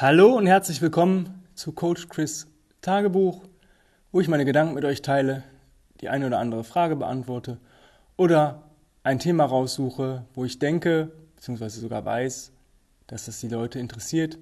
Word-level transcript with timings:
Hallo 0.00 0.36
und 0.36 0.46
herzlich 0.46 0.80
willkommen 0.80 1.42
zu 1.56 1.72
Coach 1.72 2.08
Chris 2.08 2.46
Tagebuch, 2.82 3.42
wo 4.12 4.20
ich 4.20 4.28
meine 4.28 4.44
Gedanken 4.44 4.74
mit 4.74 4.84
euch 4.84 5.02
teile, 5.02 5.42
die 6.00 6.08
eine 6.08 6.28
oder 6.28 6.38
andere 6.38 6.62
Frage 6.62 6.94
beantworte 6.94 7.58
oder 8.16 8.62
ein 9.02 9.18
Thema 9.18 9.44
raussuche, 9.44 10.24
wo 10.36 10.44
ich 10.44 10.60
denke, 10.60 11.10
beziehungsweise 11.34 11.80
sogar 11.80 12.04
weiß, 12.04 12.52
dass 13.08 13.24
das 13.24 13.40
die 13.40 13.48
Leute 13.48 13.80
interessiert 13.80 14.38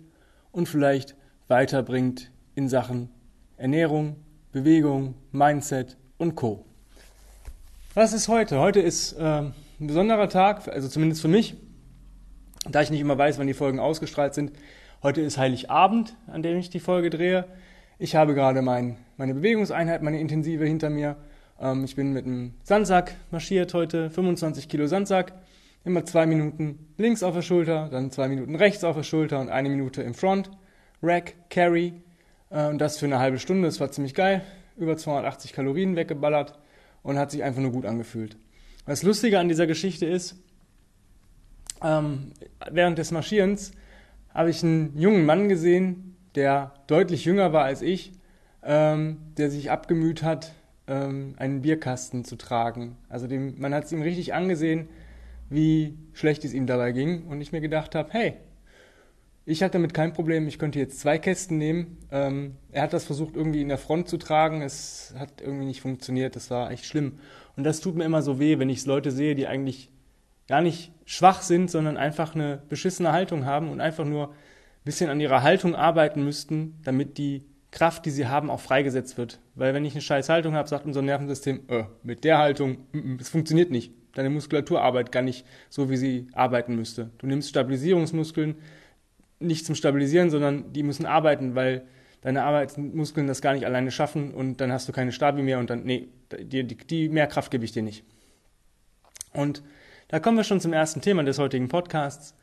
und 0.53 0.69
vielleicht 0.69 1.17
weiterbringt 1.49 2.31
in 2.55 2.69
Sachen 2.69 3.09
Ernährung, 3.57 4.17
Bewegung, 4.53 5.15
Mindset 5.33 5.97
und 6.19 6.35
Co. 6.35 6.67
Was 7.95 8.13
ist 8.13 8.29
heute? 8.29 8.59
Heute 8.59 8.81
ist 8.81 9.15
äh, 9.15 9.23
ein 9.23 9.55
besonderer 9.79 10.29
Tag, 10.29 10.69
also 10.69 10.87
zumindest 10.89 11.23
für 11.23 11.29
mich, 11.29 11.57
da 12.69 12.83
ich 12.83 12.91
nicht 12.91 13.01
immer 13.01 13.17
weiß, 13.17 13.39
wann 13.39 13.47
die 13.47 13.55
Folgen 13.55 13.81
ausgestrahlt 13.81 14.35
sind. 14.35 14.53
Heute 15.03 15.21
ist 15.21 15.37
Heiligabend, 15.37 16.17
an 16.27 16.43
dem 16.43 16.57
ich 16.57 16.71
die 16.71 16.81
Folge 16.81 17.11
drehe. 17.11 17.45
Ich 17.99 18.17
habe 18.17 18.35
gerade 18.35 18.63
mein, 18.63 18.97
meine 19.19 19.35
Bewegungseinheit, 19.35 20.03
meine 20.03 20.19
intensive 20.19 20.65
hinter 20.65 20.89
mir. 20.89 21.17
Ähm, 21.61 21.85
ich 21.85 21.97
bin 21.97 22.15
mit 22.15 22.25
einem 22.25 22.55
Sandsack 22.63 23.15
marschiert 23.31 23.75
heute, 23.75 24.09
25 24.09 24.71
Kilo 24.71 24.87
Sandsack. 24.87 25.35
Immer 25.85 26.07
zwei 26.07 26.25
Minuten 26.25 26.95
links 26.97 27.23
auf 27.23 27.35
der 27.35 27.43
Schulter, 27.43 27.91
dann 27.91 28.11
zwei 28.11 28.27
Minuten 28.29 28.55
rechts 28.55 28.85
auf 28.85 28.97
der 28.97 29.03
Schulter 29.03 29.39
und 29.39 29.51
eine 29.51 29.69
Minute 29.69 30.03
im 30.03 30.15
Front. 30.15 30.51
Rack, 31.03 31.35
Carry. 31.51 32.01
Äh, 32.49 32.69
und 32.69 32.79
das 32.79 32.97
für 32.97 33.07
eine 33.07 33.19
halbe 33.19 33.39
Stunde. 33.39 33.69
Das 33.69 33.79
war 33.81 33.91
ziemlich 33.91 34.15
geil. 34.15 34.43
Über 34.79 34.97
280 34.97 35.53
Kalorien 35.53 35.95
weggeballert 35.95 36.59
und 37.03 37.19
hat 37.19 37.31
sich 37.31 37.45
einfach 37.45 37.61
nur 37.61 37.71
gut 37.71 37.85
angefühlt. 37.85 38.39
Das 38.87 39.03
Lustige 39.03 39.39
an 39.39 39.49
dieser 39.49 39.67
Geschichte 39.67 40.07
ist, 40.07 40.37
ähm, 41.83 42.33
während 42.71 42.97
des 42.97 43.11
Marschierens 43.11 43.73
habe 44.37 44.51
ich 44.51 44.63
einen 44.63 44.97
jungen 44.99 45.25
Mann 45.25 45.49
gesehen, 45.49 46.15
der 46.35 46.75
deutlich 46.87 47.25
jünger 47.25 47.55
war 47.55 47.65
als 47.65 47.81
ich, 47.81 48.13
ähm, 48.63 49.17
der 49.39 49.51
sich 49.51 49.71
abgemüht 49.71 50.23
hat, 50.23 50.53
ähm, 50.87 51.35
einen 51.39 51.63
Bierkasten 51.63 52.23
zu 52.23 52.37
tragen. 52.37 52.99
Also 53.09 53.27
dem, 53.27 53.59
man 53.59 53.73
hat 53.75 53.85
es 53.85 53.93
ihm 53.93 54.03
richtig 54.03 54.35
angesehen, 54.35 54.89
wie 55.49 55.97
schlecht 56.13 56.45
es 56.45 56.53
ihm 56.53 56.67
dabei 56.67 56.93
ging. 56.93 57.27
Und 57.29 57.41
ich 57.41 57.53
mir 57.53 57.63
gedacht 57.63 57.95
habe, 57.95 58.11
hey, 58.13 58.35
ich 59.47 59.63
hatte 59.63 59.75
damit 59.75 59.95
kein 59.95 60.13
Problem, 60.13 60.47
ich 60.49 60.59
könnte 60.59 60.79
jetzt 60.79 61.01
zwei 61.01 61.17
Kästen 61.17 61.57
nehmen. 61.57 61.97
Ähm, 62.11 62.57
er 62.73 62.83
hat 62.83 62.93
das 62.93 63.07
versucht 63.07 63.37
irgendwie 63.37 63.63
in 63.63 63.69
der 63.69 63.79
Front 63.79 64.09
zu 64.09 64.19
tragen, 64.19 64.61
es 64.61 65.15
hat 65.17 65.41
irgendwie 65.41 65.65
nicht 65.65 65.81
funktioniert, 65.81 66.37
das 66.37 66.51
war 66.51 66.71
echt 66.71 66.85
schlimm. 66.85 67.21
Und 67.57 67.65
das 67.65 67.81
tut 67.81 67.97
mir 67.97 68.05
immer 68.05 68.21
so 68.21 68.39
weh, 68.39 68.59
wenn 68.59 68.69
ich 68.69 68.85
Leute 68.85 69.13
sehe, 69.13 69.35
die 69.35 69.47
eigentlich 69.47 69.89
gar 70.49 70.63
nicht 70.63 70.93
schwach 71.05 71.43
sind, 71.43 71.71
sondern 71.71 71.97
einfach 71.97 72.35
eine 72.35 72.63
beschissene 72.69 73.13
Haltung 73.13 73.45
haben 73.45 73.71
und 73.71 73.81
einfach 73.81 74.05
nur 74.05 74.29
ein 74.29 74.35
bisschen 74.85 75.11
an 75.11 75.21
ihrer 75.21 75.43
Haltung 75.43 75.75
arbeiten 75.75 76.25
müssten, 76.25 76.79
damit 76.85 77.19
die 77.19 77.45
Kraft, 77.71 78.07
die 78.07 78.11
sie 78.11 78.27
haben, 78.27 78.51
auch 78.51 78.61
freigesetzt 78.61 79.19
wird. 79.19 79.41
Weil 79.55 79.75
wenn 79.75 79.85
ich 79.85 79.93
eine 79.93 80.01
scheiß 80.01 80.29
Haltung 80.29 80.55
habe, 80.55 80.69
sagt 80.69 80.87
unser 80.87 81.03
Nervensystem, 81.03 81.61
äh, 81.69 81.85
mit 82.03 82.25
der 82.25 82.39
Haltung, 82.39 82.79
es 82.93 83.01
mm, 83.01 83.13
mm, 83.15 83.21
funktioniert 83.21 83.71
nicht. 83.71 83.93
Deine 84.15 84.31
Muskulatur 84.31 84.81
arbeitet 84.81 85.13
gar 85.13 85.23
nicht 85.23 85.45
so, 85.69 85.91
wie 85.91 85.97
sie 85.97 86.29
arbeiten 86.33 86.75
müsste. 86.75 87.11
Du 87.19 87.27
nimmst 87.27 87.51
Stabilisierungsmuskeln 87.51 88.57
nicht 89.39 89.67
zum 89.67 89.75
Stabilisieren, 89.75 90.31
sondern 90.31 90.73
die 90.73 90.83
müssen 90.83 91.05
arbeiten, 91.05 91.55
weil 91.55 91.87
deine 92.23 92.45
Arbeitsmuskeln 92.45 93.27
das 93.27 93.43
gar 93.43 93.53
nicht 93.53 93.67
alleine 93.67 93.91
schaffen 93.91 94.33
und 94.33 94.61
dann 94.61 94.73
hast 94.73 94.89
du 94.89 94.93
keine 94.93 95.13
Stabi 95.13 95.43
mehr 95.43 95.59
und 95.59 95.69
dann, 95.69 95.85
nee, 95.85 96.09
die, 96.41 96.65
die, 96.65 96.77
die 96.77 97.09
mehr 97.09 97.27
Kraft 97.27 97.51
gebe 97.51 97.65
ich 97.65 97.73
dir 97.73 97.83
nicht. 97.83 98.05
Und 99.33 99.63
da 100.09 100.21
kommen 100.21 100.37
wir 100.37 100.45
schon 100.45 100.61
zum 100.61 100.73
ersten 100.73 101.01
Thema 101.01 101.25
des 101.25 101.39
heutigen 101.39 101.69
Podcasts. 101.69 102.35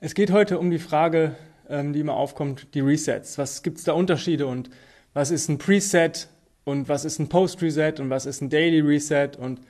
Es 0.00 0.14
geht 0.14 0.30
heute 0.30 0.58
um 0.58 0.70
die 0.70 0.78
Frage, 0.78 1.34
ähm, 1.68 1.92
die 1.92 2.00
immer 2.00 2.14
aufkommt, 2.14 2.74
die 2.74 2.80
Resets. 2.80 3.38
Was 3.38 3.62
gibt 3.62 3.78
es 3.78 3.84
da 3.84 3.92
Unterschiede 3.92 4.46
und 4.46 4.68
was 5.14 5.30
ist 5.30 5.48
ein 5.48 5.56
Preset 5.56 6.28
und 6.64 6.88
was 6.88 7.06
ist 7.06 7.18
ein 7.18 7.28
Post-Reset 7.28 7.94
und 8.00 8.10
was 8.10 8.26
ist 8.26 8.42
ein 8.42 8.50
Daily 8.50 8.80
Reset 8.80 9.30
und 9.38 9.60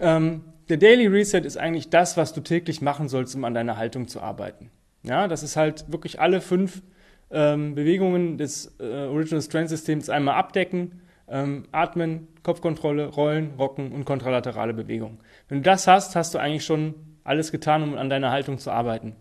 ähm, 0.00 0.42
der 0.68 0.76
Daily 0.76 1.06
Reset 1.06 1.42
ist 1.44 1.56
eigentlich 1.56 1.88
das, 1.88 2.16
was 2.16 2.32
du 2.32 2.40
täglich 2.40 2.80
machen 2.80 3.08
sollst, 3.08 3.34
um 3.36 3.44
an 3.44 3.54
deiner 3.54 3.76
Haltung 3.76 4.08
zu 4.08 4.20
arbeiten. 4.20 4.70
Ja, 5.02 5.28
das 5.28 5.42
ist 5.42 5.56
halt 5.56 5.90
wirklich 5.90 6.20
alle 6.20 6.40
fünf 6.40 6.82
ähm, 7.30 7.76
Bewegungen 7.76 8.38
des 8.38 8.74
äh, 8.80 9.06
Original 9.06 9.42
Strength 9.42 9.70
Systems 9.70 10.10
einmal 10.10 10.34
abdecken 10.34 11.00
ähm, 11.30 11.64
Atmen, 11.72 12.28
Kopfkontrolle, 12.42 13.06
Rollen, 13.06 13.54
Rocken 13.58 13.92
und 13.92 14.04
kontralaterale 14.04 14.74
Bewegung. 14.74 15.20
Wenn 15.48 15.58
du 15.58 15.62
das 15.62 15.86
hast, 15.86 16.16
hast 16.16 16.34
du 16.34 16.38
eigentlich 16.38 16.64
schon 16.64 16.94
alles 17.24 17.52
getan, 17.52 17.82
um 17.82 17.96
an 17.96 18.10
deiner 18.10 18.30
Haltung 18.30 18.58
zu 18.58 18.70
arbeiten. 18.70 19.14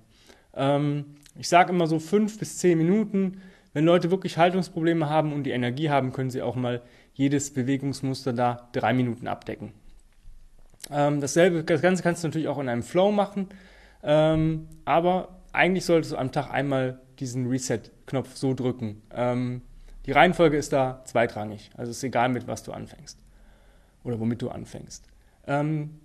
Ähm, 0.55 1.05
ich 1.37 1.47
sage 1.47 1.71
immer 1.71 1.87
so 1.87 1.99
fünf 1.99 2.39
bis 2.39 2.57
zehn 2.57 2.77
Minuten. 2.77 3.41
Wenn 3.73 3.85
Leute 3.85 4.09
wirklich 4.09 4.37
Haltungsprobleme 4.37 5.09
haben 5.09 5.31
und 5.31 5.43
die 5.43 5.51
Energie 5.51 5.89
haben, 5.89 6.11
können 6.11 6.31
sie 6.31 6.41
auch 6.41 6.55
mal 6.55 6.81
jedes 7.13 7.53
Bewegungsmuster 7.53 8.33
da 8.33 8.69
drei 8.71 8.93
Minuten 8.93 9.27
abdecken. 9.27 9.73
Ähm, 10.91 11.21
dasselbe, 11.21 11.63
das 11.63 11.81
Ganze 11.81 12.01
kannst 12.01 12.23
du 12.23 12.27
natürlich 12.27 12.47
auch 12.47 12.57
in 12.57 12.69
einem 12.69 12.83
Flow 12.83 13.11
machen, 13.11 13.49
ähm, 14.01 14.67
aber 14.85 15.39
eigentlich 15.53 15.85
solltest 15.85 16.13
du 16.13 16.17
am 16.17 16.31
Tag 16.31 16.51
einmal 16.51 16.99
diesen 17.19 17.47
Reset-Knopf 17.47 18.35
so 18.35 18.53
drücken. 18.53 19.01
Ähm, 19.13 19.61
die 20.09 20.13
Reihenfolge 20.13 20.57
ist 20.57 20.73
da 20.73 21.03
zweitrangig. 21.05 21.69
Also 21.77 21.91
es 21.91 21.97
ist 21.97 22.03
egal, 22.03 22.29
mit 22.29 22.47
was 22.47 22.63
du 22.63 22.71
anfängst 22.71 23.19
oder 24.03 24.19
womit 24.19 24.41
du 24.41 24.49
anfängst. 24.49 25.05
Ähm, 25.45 25.99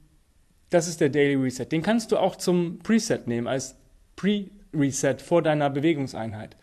das 0.69 0.89
ist 0.89 1.01
der 1.01 1.09
Daily 1.09 1.37
Reset. 1.37 1.65
Den 1.65 1.81
kannst 1.81 2.13
du 2.13 2.19
auch 2.19 2.37
zum 2.37 2.81
Preset 2.81 3.27
nehmen, 3.27 3.47
als 3.47 3.77
Pre-Reset 4.17 5.23
vor 5.25 5.41
deiner 5.41 5.71
Bewegungseinheit. 5.71 6.55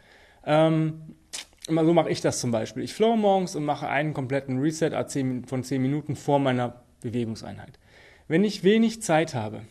Ähm, 0.45 1.15
so 1.67 1.93
mache 1.93 2.11
ich 2.11 2.21
das 2.21 2.39
zum 2.39 2.51
Beispiel. 2.51 2.83
Ich 2.83 2.93
flow 2.93 3.15
morgens 3.15 3.55
und 3.55 3.65
mache 3.65 3.89
einen 3.89 4.13
kompletten 4.13 4.59
Reset 4.59 4.91
von 5.47 5.63
10 5.63 5.81
Minuten 5.81 6.15
vor 6.15 6.37
meiner 6.37 6.83
Bewegungseinheit. 7.01 7.79
Wenn 8.27 8.43
ich 8.43 8.63
wenig 8.63 9.01
Zeit 9.01 9.33
habe 9.33 9.63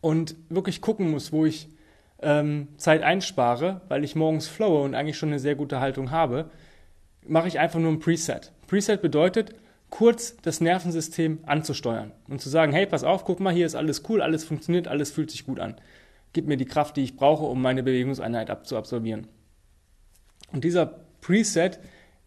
und 0.00 0.34
wirklich 0.48 0.80
gucken 0.80 1.12
muss, 1.12 1.30
wo 1.30 1.46
ich 1.46 1.68
ähm, 2.22 2.68
Zeit 2.76 3.02
einspare, 3.02 3.82
weil 3.88 4.04
ich 4.04 4.16
morgens 4.16 4.48
flowe 4.48 4.82
und 4.82 4.94
eigentlich 4.94 5.18
schon 5.18 5.30
eine 5.30 5.38
sehr 5.38 5.54
gute 5.54 5.80
Haltung 5.80 6.10
habe, 6.10 6.50
mache 7.26 7.48
ich 7.48 7.58
einfach 7.58 7.80
nur 7.80 7.92
ein 7.92 8.00
Preset. 8.00 8.52
Preset 8.66 9.02
bedeutet, 9.02 9.54
kurz 9.90 10.36
das 10.42 10.60
Nervensystem 10.60 11.38
anzusteuern 11.46 12.12
und 12.28 12.40
zu 12.40 12.48
sagen, 12.48 12.72
hey, 12.72 12.86
pass 12.86 13.04
auf, 13.04 13.24
guck 13.24 13.40
mal, 13.40 13.54
hier 13.54 13.66
ist 13.66 13.74
alles 13.74 14.02
cool, 14.08 14.22
alles 14.22 14.44
funktioniert, 14.44 14.88
alles 14.88 15.12
fühlt 15.12 15.30
sich 15.30 15.46
gut 15.46 15.60
an. 15.60 15.76
Gib 16.32 16.46
mir 16.46 16.56
die 16.56 16.64
Kraft, 16.64 16.96
die 16.96 17.04
ich 17.04 17.16
brauche, 17.16 17.44
um 17.44 17.62
meine 17.62 17.82
Bewegungseinheit 17.84 18.50
abzuabsorbieren. 18.50 19.28
Und 20.52 20.64
dieser 20.64 20.86
Preset 21.20 21.78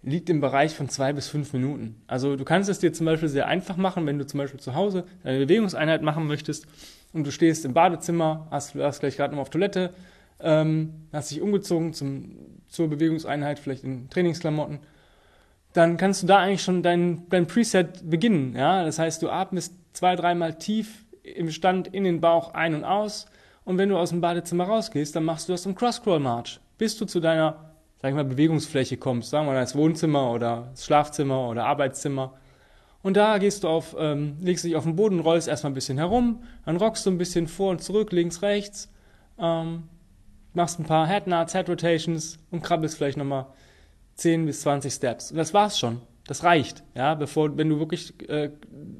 liegt 0.02 0.30
im 0.30 0.40
Bereich 0.40 0.76
von 0.76 0.88
zwei 0.88 1.12
bis 1.12 1.28
fünf 1.28 1.52
Minuten. 1.54 2.02
Also 2.08 2.36
du 2.36 2.46
kannst 2.46 2.70
es 2.70 2.80
dir 2.80 2.94
zum 2.94 3.06
Beispiel 3.06 3.28
sehr 3.28 3.48
einfach 3.48 3.76
machen, 3.76 4.06
wenn 4.06 4.18
du 4.18 4.26
zum 4.26 4.38
Beispiel 4.38 4.60
zu 4.60 4.76
Hause 4.76 5.06
deine 5.24 5.40
Bewegungseinheit 5.40 6.02
machen 6.02 6.28
möchtest 6.28 6.68
und 7.14 7.26
du 7.26 7.32
stehst 7.32 7.66
im 7.66 7.74
Badezimmer, 7.74 8.48
hast, 8.52 8.76
hast 8.76 9.00
gleich 9.00 9.18
gerade 9.18 9.34
noch 9.34 9.42
auf 9.42 9.50
Toilette, 9.50 9.94
ähm, 10.40 11.08
hast 11.14 11.32
dich 11.32 11.42
umgezogen 11.42 11.94
zum, 11.94 12.38
zur 12.68 12.90
Bewegungseinheit, 12.90 13.60
vielleicht 13.60 13.84
in 13.84 14.10
Trainingsklamotten, 14.10 14.80
dann 15.74 15.98
kannst 15.98 16.24
du 16.24 16.28
da 16.28 16.40
eigentlich 16.40 16.64
schon 16.64 16.84
dein, 16.84 17.28
dein 17.30 17.48
Preset 17.48 18.10
beginnen. 18.10 18.56
Ja? 18.56 18.84
Das 18.84 19.00
heißt, 19.00 19.22
du 19.22 19.30
atmest 19.30 19.74
zwei, 19.94 20.16
dreimal 20.16 20.58
tief 20.58 21.06
im 21.24 21.52
Stand 21.52 21.88
in 21.88 22.04
den 22.04 22.22
Bauch 22.22 22.54
ein 22.54 22.76
und 22.76 22.84
aus 22.84 23.26
und 23.66 23.78
wenn 23.78 23.90
du 23.90 23.98
aus 23.98 24.10
dem 24.10 24.22
Badezimmer 24.22 24.66
rausgehst, 24.66 25.16
dann 25.16 25.26
machst 25.26 25.50
du 25.50 25.54
das 25.54 25.66
im 25.66 25.76
Cross-Crawl-March, 25.76 26.60
bis 26.78 26.98
du 26.98 27.06
zu 27.06 27.20
deiner 27.20 27.68
sag 28.02 28.10
ich 28.10 28.16
mal, 28.16 28.26
Bewegungsfläche 28.26 28.98
kommst, 28.98 29.30
sagen 29.30 29.48
wir 29.48 29.54
mal 29.54 29.60
das 29.60 29.76
Wohnzimmer 29.76 30.32
oder 30.32 30.68
das 30.72 30.86
Schlafzimmer 30.86 31.50
oder 31.50 31.66
Arbeitszimmer 31.66 32.34
und 33.08 33.16
da 33.16 33.38
gehst 33.38 33.64
du 33.64 33.70
auf, 33.70 33.96
ähm, 33.98 34.36
legst 34.42 34.66
dich 34.66 34.76
auf 34.76 34.84
den 34.84 34.98
Boden, 34.98 35.22
rollst 35.22 35.48
erstmal 35.48 35.72
ein 35.72 35.76
bisschen 35.76 35.98
herum, 35.98 36.44
dann 36.66 36.76
rockst 36.76 37.06
du 37.06 37.10
ein 37.10 37.18
bisschen 37.18 37.48
vor 37.48 37.72
und 37.72 37.82
zurück, 37.82 38.12
links, 38.12 38.42
rechts, 38.42 38.92
ähm, 39.40 39.84
machst 40.52 40.78
ein 40.78 40.84
paar 40.84 41.08
Head 41.08 41.26
Nuts, 41.26 41.54
Head 41.54 41.70
Rotations 41.70 42.38
und 42.52 42.64
krabbelst 42.64 42.98
vielleicht 42.98 43.18
nochmal 43.18 43.46
10 44.16 44.46
bis 44.46 44.60
20 44.60 44.94
Steps. 44.94 45.32
Und 45.32 45.38
das 45.38 45.54
war's 45.54 45.80
schon. 45.80 46.02
Das 46.26 46.44
reicht. 46.44 46.84
Ja, 46.96 47.16
bevor, 47.16 47.58
wenn 47.58 47.70
du 47.70 47.80
wirklich 47.80 48.14
äh, 48.30 48.50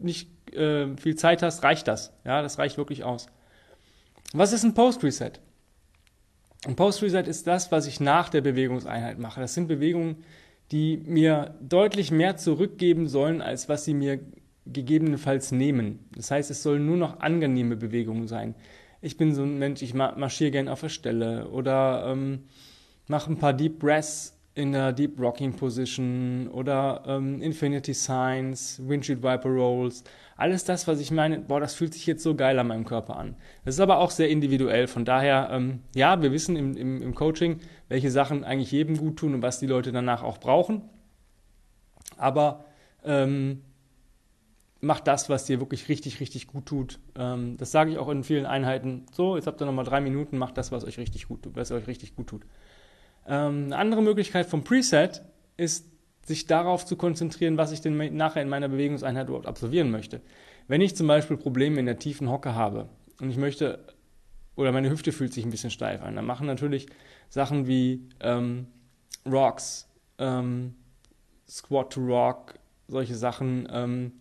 nicht 0.02 0.30
äh, 0.56 0.96
viel 0.96 1.18
Zeit 1.18 1.44
hast, 1.44 1.64
reicht 1.64 1.90
das. 1.90 2.14
Ja, 2.24 2.42
das 2.42 2.60
reicht 2.60 2.78
wirklich 2.78 3.04
aus. 3.04 3.28
Was 4.32 4.54
ist 4.54 4.64
ein 4.64 4.74
Post-Reset? 4.74 5.34
Ein 6.66 6.78
Post-Reset 6.78 7.24
ist 7.28 7.46
das, 7.46 7.74
was 7.74 7.88
ich 7.88 8.00
nach 8.00 8.30
der 8.30 8.40
Bewegungseinheit 8.40 9.20
mache. 9.20 9.42
Das 9.42 9.54
sind 9.54 9.68
Bewegungen, 9.68 10.24
die 10.72 10.98
mir 10.98 11.56
deutlich 11.62 12.12
mehr 12.12 12.38
zurückgeben 12.38 13.08
sollen, 13.08 13.42
als 13.42 13.70
was 13.70 13.86
sie 13.86 13.94
mir 13.94 14.20
gegebenenfalls 14.66 15.52
nehmen. 15.52 16.00
Das 16.16 16.32
heißt, 16.32 16.52
es 16.52 16.64
sollen 16.64 16.86
nur 16.86 16.98
noch 16.98 17.20
angenehme 17.20 17.76
Bewegungen 17.76 18.28
sein. 18.28 18.56
Ich 19.02 19.16
bin 19.16 19.34
so 19.34 19.44
ein 19.44 19.58
Mensch, 19.60 19.82
ich 19.82 19.94
marschiere 19.94 20.52
gern 20.52 20.68
auf 20.68 20.82
der 20.82 20.90
Stelle 20.90 21.50
oder 21.50 22.08
ähm, 22.12 22.44
mache 23.08 23.32
ein 23.32 23.38
paar 23.38 23.54
Deep 23.54 23.80
Breaths 23.80 24.38
in 24.56 24.72
der 24.72 24.92
Deep 24.92 25.20
Rocking 25.20 25.54
Position 25.54 26.48
oder 26.48 27.04
ähm, 27.06 27.42
Infinity 27.42 27.94
Signs, 27.94 28.82
Windshield 28.84 29.22
Viper 29.22 29.50
Rolls. 29.50 30.04
Alles 30.38 30.64
das, 30.64 30.88
was 30.88 31.00
ich 31.00 31.10
meine, 31.10 31.40
boah, 31.40 31.60
das 31.60 31.74
fühlt 31.74 31.94
sich 31.96 32.06
jetzt 32.06 32.22
so 32.22 32.36
geil 32.36 32.60
an 32.60 32.68
meinem 32.68 32.86
Körper 32.86 33.18
an. 33.18 33.36
Das 33.66 33.74
ist 33.76 33.82
aber 33.82 33.98
auch 33.98 34.12
sehr 34.12 34.30
individuell. 34.30 34.88
Von 34.88 35.04
daher, 35.04 35.50
ähm, 35.52 35.82
ja, 35.96 36.22
wir 36.22 36.32
wissen 36.32 36.56
im, 36.56 36.78
im, 36.78 37.02
im 37.02 37.16
Coaching, 37.16 37.60
welche 37.90 38.12
Sachen 38.12 38.44
eigentlich 38.44 38.72
jedem 38.72 38.98
gut 38.98 39.18
tun 39.18 39.34
und 39.34 39.42
was 39.42 39.60
die 39.60 39.66
Leute 39.66 39.92
danach 39.92 40.22
auch 40.22 40.38
brauchen. 40.38 40.84
Aber 42.18 42.66
ähm, 43.04 43.64
mach 44.80 45.00
das, 45.00 45.28
was 45.28 45.46
dir 45.46 45.60
wirklich 45.60 45.90
richtig, 45.90 46.20
richtig 46.20 46.46
gut 46.46 46.68
tut. 46.68 47.00
Ähm, 47.18 47.58
das 47.58 47.72
sage 47.72 47.92
ich 47.92 47.98
auch 47.98 48.10
in 48.10 48.24
vielen 48.24 48.46
Einheiten. 48.46 49.08
So, 49.12 49.38
jetzt 49.38 49.48
habt 49.48 49.60
ihr 49.60 49.66
nochmal 49.66 49.86
drei 49.86 50.02
Minuten, 50.02 50.38
macht 50.38 50.58
das, 50.58 50.72
was 50.72 50.86
euch 50.86 51.00
richtig 51.00 51.28
gut 51.28 51.42
tut, 51.42 51.56
was 51.56 51.72
euch 51.72 51.88
richtig 51.88 52.16
gut 52.16 52.28
tut. 52.28 52.44
Ähm, 53.28 53.66
eine 53.66 53.78
andere 53.78 54.04
Möglichkeit 54.04 54.46
vom 54.46 54.64
Preset 54.64 55.24
ist, 55.58 55.88
sich 56.28 56.46
darauf 56.46 56.86
zu 56.86 56.98
konzentrieren, 56.98 57.58
was 57.58 57.72
ich 57.72 57.80
denn 57.80 58.16
nachher 58.16 58.42
in 58.42 58.50
meiner 58.50 58.68
Bewegungseinheit 58.68 59.28
überhaupt 59.28 59.48
absolvieren 59.48 59.92
möchte. 59.92 60.22
Wenn 60.68 60.82
ich 60.82 60.96
zum 60.96 61.08
Beispiel 61.08 61.38
Probleme 61.38 61.80
in 61.80 61.86
der 61.86 62.00
tiefen 62.00 62.30
Hocke 62.30 62.54
habe 62.54 62.90
und 63.22 63.30
ich 63.30 63.38
möchte, 63.38 63.80
oder 64.58 64.74
meine 64.74 64.90
Hüfte 64.90 65.14
fühlt 65.14 65.34
sich 65.34 65.46
ein 65.46 65.52
bisschen 65.52 65.72
steif 65.72 66.04
an, 66.04 66.18
dann 66.18 66.26
machen 66.26 66.46
natürlich 66.46 66.88
Sachen 67.30 67.66
wie 67.66 68.10
ähm, 68.20 68.68
Rocks, 69.26 69.88
ähm, 70.18 70.76
Squat 71.48 71.94
to 71.94 72.02
Rock, 72.02 72.56
solche 72.90 73.16
Sachen, 73.16 73.66
ähm, 73.72 74.12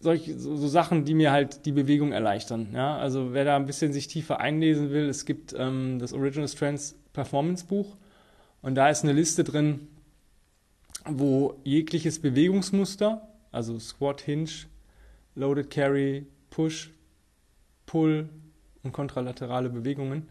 solche, 0.00 0.36
so, 0.36 0.56
so, 0.56 0.66
Sachen, 0.66 1.04
die 1.04 1.14
mir 1.14 1.30
halt 1.30 1.66
die 1.66 1.72
Bewegung 1.72 2.10
erleichtern. 2.10 2.70
Ja? 2.72 2.98
Also 2.98 3.32
wer 3.32 3.44
da 3.44 3.54
ein 3.54 3.66
bisschen 3.66 3.92
sich 3.92 4.08
tiefer 4.08 4.40
einlesen 4.40 4.90
will, 4.90 5.08
es 5.08 5.24
gibt 5.24 5.54
ähm, 5.56 6.00
das 6.00 6.12
Original 6.12 6.48
Strengths 6.48 6.96
Performance 7.12 7.64
Buch 7.64 7.96
und 8.60 8.74
da 8.74 8.88
ist 8.88 9.04
eine 9.04 9.12
Liste 9.12 9.44
drin, 9.44 9.86
wo 11.08 11.60
jegliches 11.64 12.20
Bewegungsmuster, 12.20 13.28
also 13.50 13.78
Squat, 13.78 14.20
Hinge, 14.20 14.66
Loaded 15.34 15.70
Carry, 15.70 16.26
Push, 16.50 16.90
Pull 17.86 18.28
und 18.82 18.92
kontralaterale 18.92 19.70
Bewegungen, 19.70 20.28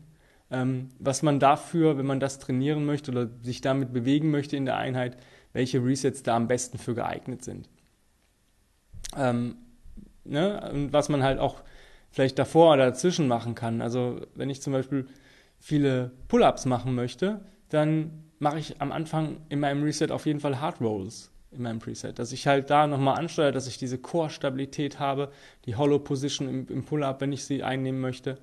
ähm, 0.52 0.90
was 1.00 1.24
man 1.24 1.40
dafür, 1.40 1.98
wenn 1.98 2.06
man 2.06 2.20
das 2.20 2.40
trainieren 2.40 2.86
möchte 2.86 3.12
oder 3.12 3.30
sich 3.42 3.62
damit 3.62 3.92
bewegen 3.94 4.32
möchte 4.32 4.56
in 4.56 4.66
der 4.66 4.78
Einheit, 4.78 5.18
welche 5.54 5.84
Resets 5.84 6.24
da 6.24 6.36
am 6.36 6.48
besten 6.48 6.78
für 6.78 6.94
geeignet 6.94 7.44
sind. 7.44 7.68
Ähm, 9.16 9.56
ne? 10.24 10.70
Und 10.72 10.94
was 10.94 11.10
man 11.10 11.24
halt 11.24 11.40
auch 11.40 11.64
vielleicht 12.12 12.40
davor 12.40 12.74
oder 12.74 12.86
dazwischen 12.86 13.28
machen 13.28 13.56
kann. 13.56 13.82
Also 13.82 14.22
wenn 14.36 14.50
ich 14.50 14.62
zum 14.62 14.74
Beispiel 14.74 15.08
viele 15.60 16.12
Pull-ups 16.28 16.66
machen 16.66 16.96
möchte, 16.96 17.42
dann 17.70 18.27
mache 18.40 18.60
ich 18.60 18.82
am 18.82 18.92
Anfang 18.92 19.38
in 19.50 19.60
meinem 19.60 19.84
Reset 19.84 20.12
auf 20.12 20.26
jeden 20.26 20.40
Fall 20.40 20.62
Hard 20.62 20.82
Rolls 20.82 21.32
in 21.52 21.64
meinem 21.64 21.80
Preset, 21.80 22.20
dass 22.20 22.32
ich 22.32 22.48
halt 22.48 22.70
da 22.70 22.88
nochmal 22.88 23.18
ansteuere, 23.18 23.52
dass 23.52 23.68
ich 23.68 23.78
diese 23.78 23.98
Core-Stabilität 23.98 25.00
habe, 25.00 25.32
die 25.66 25.76
Hollow 25.76 26.00
Position 26.00 26.48
im, 26.50 26.68
im 26.70 26.84
Pull-up, 26.84 27.22
wenn 27.22 27.32
ich 27.32 27.46
sie 27.46 27.64
einnehmen 27.64 28.02
möchte. 28.02 28.38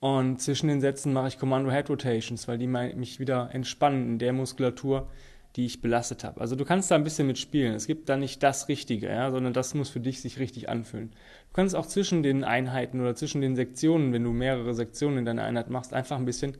Und 0.00 0.40
zwischen 0.40 0.68
den 0.68 0.80
Sätzen 0.80 1.12
mache 1.12 1.28
ich 1.28 1.38
Commando 1.38 1.70
Head 1.70 1.88
Rotations, 1.88 2.48
weil 2.48 2.58
die 2.58 2.66
mich 2.66 3.20
wieder 3.20 3.50
entspannen 3.52 4.12
in 4.12 4.18
der 4.18 4.32
Muskulatur, 4.32 5.08
die 5.54 5.66
ich 5.66 5.82
belastet 5.82 6.24
habe. 6.24 6.40
Also 6.40 6.56
du 6.56 6.64
kannst 6.64 6.90
da 6.90 6.94
ein 6.94 7.04
bisschen 7.04 7.26
mitspielen. 7.26 7.74
Es 7.74 7.86
gibt 7.86 8.08
da 8.08 8.16
nicht 8.16 8.42
das 8.42 8.68
Richtige, 8.68 9.08
ja, 9.08 9.30
sondern 9.30 9.52
das 9.52 9.74
muss 9.74 9.90
für 9.90 10.00
dich 10.00 10.20
sich 10.20 10.38
richtig 10.38 10.68
anfühlen. 10.68 11.10
Du 11.10 11.52
kannst 11.52 11.76
auch 11.76 11.86
zwischen 11.86 12.22
den 12.22 12.42
Einheiten 12.42 13.00
oder 13.00 13.14
zwischen 13.14 13.42
den 13.42 13.54
Sektionen, 13.54 14.12
wenn 14.12 14.24
du 14.24 14.32
mehrere 14.32 14.74
Sektionen 14.74 15.18
in 15.18 15.24
deiner 15.24 15.44
Einheit 15.44 15.68
machst, 15.68 15.92
einfach 15.92 16.16
ein 16.16 16.24
bisschen 16.24 16.56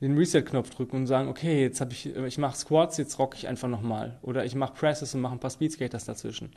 den 0.00 0.16
Reset-Knopf 0.16 0.70
drücken 0.70 0.96
und 0.96 1.06
sagen, 1.06 1.28
okay, 1.28 1.60
jetzt 1.60 1.80
habe 1.80 1.92
ich, 1.92 2.14
ich 2.14 2.38
mache 2.38 2.56
Squats, 2.56 2.96
jetzt 2.96 3.18
rocke 3.18 3.36
ich 3.36 3.48
einfach 3.48 3.68
nochmal. 3.68 4.18
Oder 4.22 4.44
ich 4.44 4.54
mache 4.54 4.74
Presses 4.74 5.14
und 5.14 5.20
mache 5.20 5.34
ein 5.34 5.40
paar 5.40 5.50
Speedskaters 5.50 6.04
dazwischen. 6.04 6.50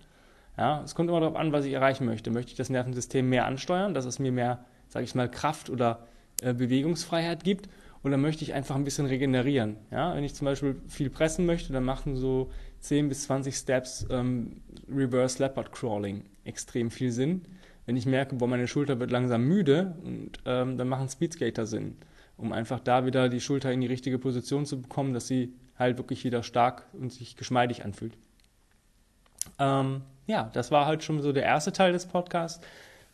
Ja, 0.57 0.81
es 0.84 0.95
kommt 0.95 1.10
immer 1.10 1.19
darauf 1.19 1.36
an, 1.36 1.51
was 1.51 1.66
ich 1.66 1.74
erreichen 1.74 2.06
möchte. 2.06 2.31
Möchte 2.31 2.51
ich 2.51 2.57
das 2.57 2.69
Nervensystem 2.69 3.28
mehr 3.28 3.45
ansteuern, 3.45 3.94
dass 3.94 4.06
es 4.06 4.19
mir 4.19 4.31
mehr, 4.31 4.63
sage 4.88 5.04
ich 5.04 5.16
mal, 5.16 5.30
Kraft 5.30 5.69
oder 5.69 6.07
äh, 6.42 6.54
Bewegungsfreiheit 6.54 7.44
gibt? 7.44 7.69
Oder 8.04 8.18
möchte 8.18 8.44
ich 8.44 8.54
einfach 8.54 8.75
ein 8.75 8.84
bisschen 8.84 9.06
regenerieren? 9.06 9.78
Ja, 9.89 10.16
wenn 10.16 10.24
ich 10.24 10.36
zum 10.36 10.46
Beispiel 10.46 10.75
viel 10.88 11.10
pressen 11.10 11.46
möchte, 11.46 11.74
dann 11.74 11.86
machen 11.86 12.16
so 12.16 12.51
10 12.81 13.10
bis 13.10 13.24
20 13.24 13.56
Steps 13.56 14.06
ähm, 14.10 14.62
Reverse 14.94 15.42
Leopard 15.42 15.72
Crawling 15.72 16.24
extrem 16.44 16.92
viel 16.92 17.12
Sinn. 17.12 17.44
Wenn 17.86 17.96
ich 17.96 18.06
merke, 18.06 18.36
boah, 18.36 18.48
meine 18.48 18.68
Schulter 18.68 19.00
wird 19.00 19.12
langsam 19.12 19.46
müde, 19.46 19.96
und, 20.04 20.31
ähm, 20.46 20.78
dann 20.78 20.88
machen 20.88 21.10
Speedskater 21.10 21.66
Sinn, 21.66 21.96
um 22.44 22.54
einfach 22.54 22.80
da 22.80 23.06
wieder 23.06 23.30
die 23.30 23.42
Schulter 23.42 23.72
in 23.72 23.81
die 23.81 23.88
richtige 23.88 24.19
Position 24.19 24.66
zu 24.66 24.81
bekommen, 24.81 25.13
dass 25.13 25.28
sie 25.28 25.54
halt 25.78 25.98
wirklich 25.98 26.24
wieder 26.24 26.44
stark 26.44 26.86
und 26.94 27.12
sich 27.12 27.36
geschmeidig 27.36 27.84
anfühlt. 27.84 28.16
Ähm, 29.60 30.01
ja, 30.28 30.50
das 30.54 30.72
war 30.72 30.86
halt 30.86 31.04
schon 31.04 31.22
so 31.22 31.34
der 31.34 31.44
erste 31.44 31.72
Teil 31.72 31.94
des 31.94 32.06
Podcasts. 32.06 32.63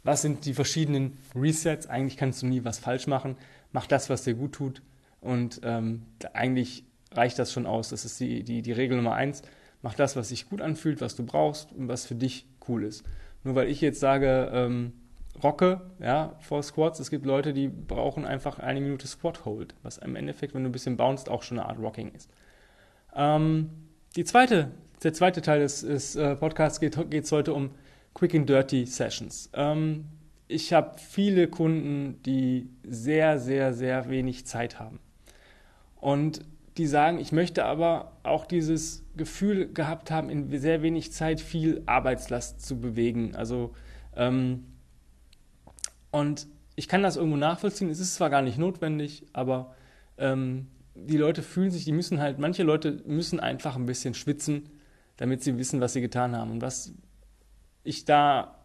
Was 0.03 0.21
sind 0.21 0.45
die 0.45 0.53
verschiedenen 0.53 1.17
Resets? 1.35 1.87
Eigentlich 1.87 2.17
kannst 2.17 2.41
du 2.41 2.47
nie 2.47 2.63
was 2.65 2.79
falsch 2.79 3.07
machen 3.07 3.35
mach 3.71 3.87
das, 3.87 4.09
was 4.09 4.23
dir 4.23 4.33
gut 4.33 4.53
tut. 4.53 4.81
Und 5.21 5.61
ähm, 5.63 6.03
eigentlich 6.33 6.85
reicht 7.11 7.39
das 7.39 7.51
schon 7.51 7.65
aus. 7.65 7.89
Das 7.89 8.05
ist 8.05 8.19
die, 8.19 8.43
die, 8.43 8.61
die 8.61 8.71
Regel 8.71 8.97
Nummer 8.97 9.13
eins. 9.13 9.41
Mach 9.81 9.93
das, 9.93 10.15
was 10.15 10.29
sich 10.29 10.49
gut 10.49 10.61
anfühlt, 10.61 11.01
was 11.01 11.15
du 11.15 11.25
brauchst 11.25 11.71
und 11.71 11.87
was 11.87 12.05
für 12.05 12.15
dich 12.15 12.45
cool 12.67 12.83
ist. 12.83 13.03
Nur 13.43 13.55
weil 13.55 13.69
ich 13.69 13.81
jetzt 13.81 13.99
sage, 13.99 14.49
ähm, 14.53 14.93
rocke, 15.43 15.81
ja, 15.99 16.35
vor 16.39 16.63
Squats, 16.63 16.99
es 16.99 17.09
gibt 17.09 17.25
Leute, 17.25 17.53
die 17.53 17.67
brauchen 17.67 18.25
einfach 18.25 18.59
eine 18.59 18.81
Minute 18.81 19.07
Squat 19.07 19.45
Hold, 19.45 19.75
was 19.83 19.97
im 19.97 20.15
Endeffekt, 20.15 20.53
wenn 20.53 20.63
du 20.63 20.69
ein 20.69 20.73
bisschen 20.73 20.97
bounced, 20.97 21.29
auch 21.29 21.43
schon 21.43 21.59
eine 21.59 21.67
Art 21.67 21.79
Rocking 21.79 22.11
ist. 22.11 22.29
Ähm, 23.15 23.69
die 24.15 24.23
zweite, 24.23 24.71
der 25.03 25.13
zweite 25.13 25.41
Teil 25.41 25.59
des, 25.59 25.81
des 25.81 26.15
äh, 26.15 26.35
Podcasts 26.35 26.79
geht 26.79 26.95
es 26.95 27.31
heute 27.31 27.53
um 27.53 27.71
Quick 28.13 28.35
and 28.35 28.49
Dirty 28.49 28.85
Sessions. 28.85 29.49
Ähm, 29.53 30.05
ich 30.47 30.73
habe 30.73 30.97
viele 30.97 31.47
Kunden, 31.47 32.21
die 32.23 32.69
sehr, 32.83 33.39
sehr, 33.39 33.73
sehr 33.73 34.09
wenig 34.09 34.45
Zeit 34.45 34.79
haben. 34.79 34.99
Und 35.95 36.41
die 36.77 36.87
sagen, 36.87 37.19
ich 37.19 37.31
möchte 37.31 37.65
aber 37.65 38.13
auch 38.23 38.45
dieses 38.45 39.03
Gefühl 39.15 39.71
gehabt 39.73 40.11
haben, 40.11 40.29
in 40.29 40.49
sehr 40.59 40.81
wenig 40.81 41.11
Zeit 41.11 41.41
viel 41.41 41.83
Arbeitslast 41.85 42.65
zu 42.65 42.79
bewegen. 42.79 43.35
Also, 43.35 43.73
ähm, 44.15 44.65
und 46.11 46.47
ich 46.75 46.87
kann 46.87 47.03
das 47.03 47.17
irgendwo 47.17 47.37
nachvollziehen. 47.37 47.89
Es 47.89 47.99
ist 47.99 48.15
zwar 48.15 48.29
gar 48.29 48.41
nicht 48.41 48.57
notwendig, 48.57 49.25
aber 49.33 49.75
ähm, 50.17 50.67
die 50.95 51.17
Leute 51.17 51.41
fühlen 51.41 51.71
sich, 51.71 51.85
die 51.85 51.91
müssen 51.91 52.19
halt, 52.19 52.39
manche 52.39 52.63
Leute 52.63 53.01
müssen 53.05 53.39
einfach 53.39 53.75
ein 53.75 53.85
bisschen 53.85 54.13
schwitzen, 54.13 54.69
damit 55.17 55.43
sie 55.43 55.57
wissen, 55.57 55.81
was 55.81 55.93
sie 55.93 56.01
getan 56.01 56.35
haben. 56.35 56.51
Und 56.51 56.61
was 56.61 56.93
ich 57.83 58.05
da 58.05 58.55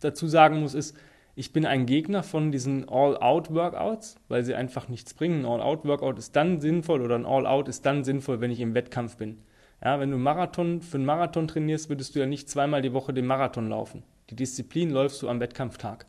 dazu 0.00 0.26
sagen 0.26 0.60
muss, 0.60 0.74
ist, 0.74 0.96
ich 1.34 1.52
bin 1.52 1.66
ein 1.66 1.86
Gegner 1.86 2.22
von 2.22 2.50
diesen 2.50 2.88
All-Out-Workouts, 2.88 4.16
weil 4.26 4.44
sie 4.44 4.54
einfach 4.54 4.88
nichts 4.88 5.14
bringen. 5.14 5.44
Ein 5.44 5.46
All-Out-Workout 5.46 6.18
ist 6.18 6.34
dann 6.34 6.60
sinnvoll 6.60 7.00
oder 7.00 7.14
ein 7.14 7.26
All-Out 7.26 7.68
ist 7.68 7.86
dann 7.86 8.02
sinnvoll, 8.02 8.40
wenn 8.40 8.50
ich 8.50 8.60
im 8.60 8.74
Wettkampf 8.74 9.16
bin. 9.16 9.38
Ja, 9.84 10.00
wenn 10.00 10.10
du 10.10 10.16
Marathon 10.16 10.82
für 10.82 10.96
einen 10.96 11.06
Marathon 11.06 11.46
trainierst, 11.46 11.88
würdest 11.88 12.16
du 12.16 12.18
ja 12.18 12.26
nicht 12.26 12.48
zweimal 12.48 12.82
die 12.82 12.92
Woche 12.92 13.12
den 13.12 13.26
Marathon 13.26 13.68
laufen. 13.68 14.02
Die 14.30 14.34
Disziplin 14.34 14.90
läufst 14.90 15.22
du 15.22 15.28
am 15.28 15.38
Wettkampftag. 15.38 16.06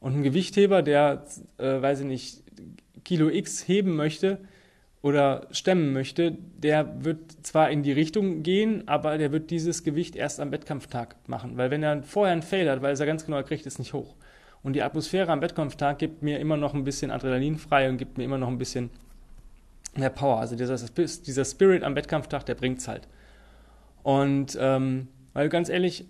Und 0.00 0.16
ein 0.16 0.22
Gewichtheber, 0.22 0.82
der, 0.82 1.24
äh, 1.58 1.82
weiß 1.82 2.00
ich 2.00 2.06
nicht, 2.06 2.42
Kilo 3.04 3.28
X 3.28 3.66
heben 3.66 3.96
möchte 3.96 4.38
oder 5.02 5.46
stemmen 5.50 5.92
möchte, 5.92 6.36
der 6.56 7.04
wird 7.04 7.46
zwar 7.46 7.70
in 7.70 7.82
die 7.82 7.92
Richtung 7.92 8.42
gehen, 8.42 8.86
aber 8.86 9.18
der 9.18 9.32
wird 9.32 9.50
dieses 9.50 9.84
Gewicht 9.84 10.16
erst 10.16 10.40
am 10.40 10.52
Wettkampftag 10.52 11.16
machen. 11.26 11.56
Weil 11.56 11.70
wenn 11.70 11.82
er 11.82 12.02
vorher 12.02 12.32
einen 12.32 12.42
Fail 12.42 12.68
hat, 12.70 12.82
weiß 12.82 13.00
er 13.00 13.06
ganz 13.06 13.24
genau, 13.24 13.42
kriegt 13.42 13.66
es 13.66 13.78
nicht 13.78 13.92
hoch. 13.92 14.14
Und 14.62 14.74
die 14.74 14.82
Atmosphäre 14.82 15.30
am 15.30 15.40
Wettkampftag 15.40 15.98
gibt 15.98 16.22
mir 16.22 16.38
immer 16.40 16.56
noch 16.56 16.74
ein 16.74 16.84
bisschen 16.84 17.10
Adrenalin 17.10 17.56
frei 17.56 17.88
und 17.88 17.96
gibt 17.96 18.18
mir 18.18 18.24
immer 18.24 18.38
noch 18.38 18.48
ein 18.48 18.58
bisschen 18.58 18.90
mehr 19.96 20.10
Power. 20.10 20.40
Also 20.40 20.56
dieser, 20.56 20.76
dieser 20.76 21.44
Spirit 21.44 21.82
am 21.84 21.94
Wettkampftag, 21.94 22.44
der 22.46 22.54
bringt 22.54 22.78
es 22.78 22.88
halt. 22.88 23.08
Und 24.02 24.58
ähm, 24.60 25.08
weil 25.32 25.48
ganz 25.48 25.68
ehrlich, 25.68 26.06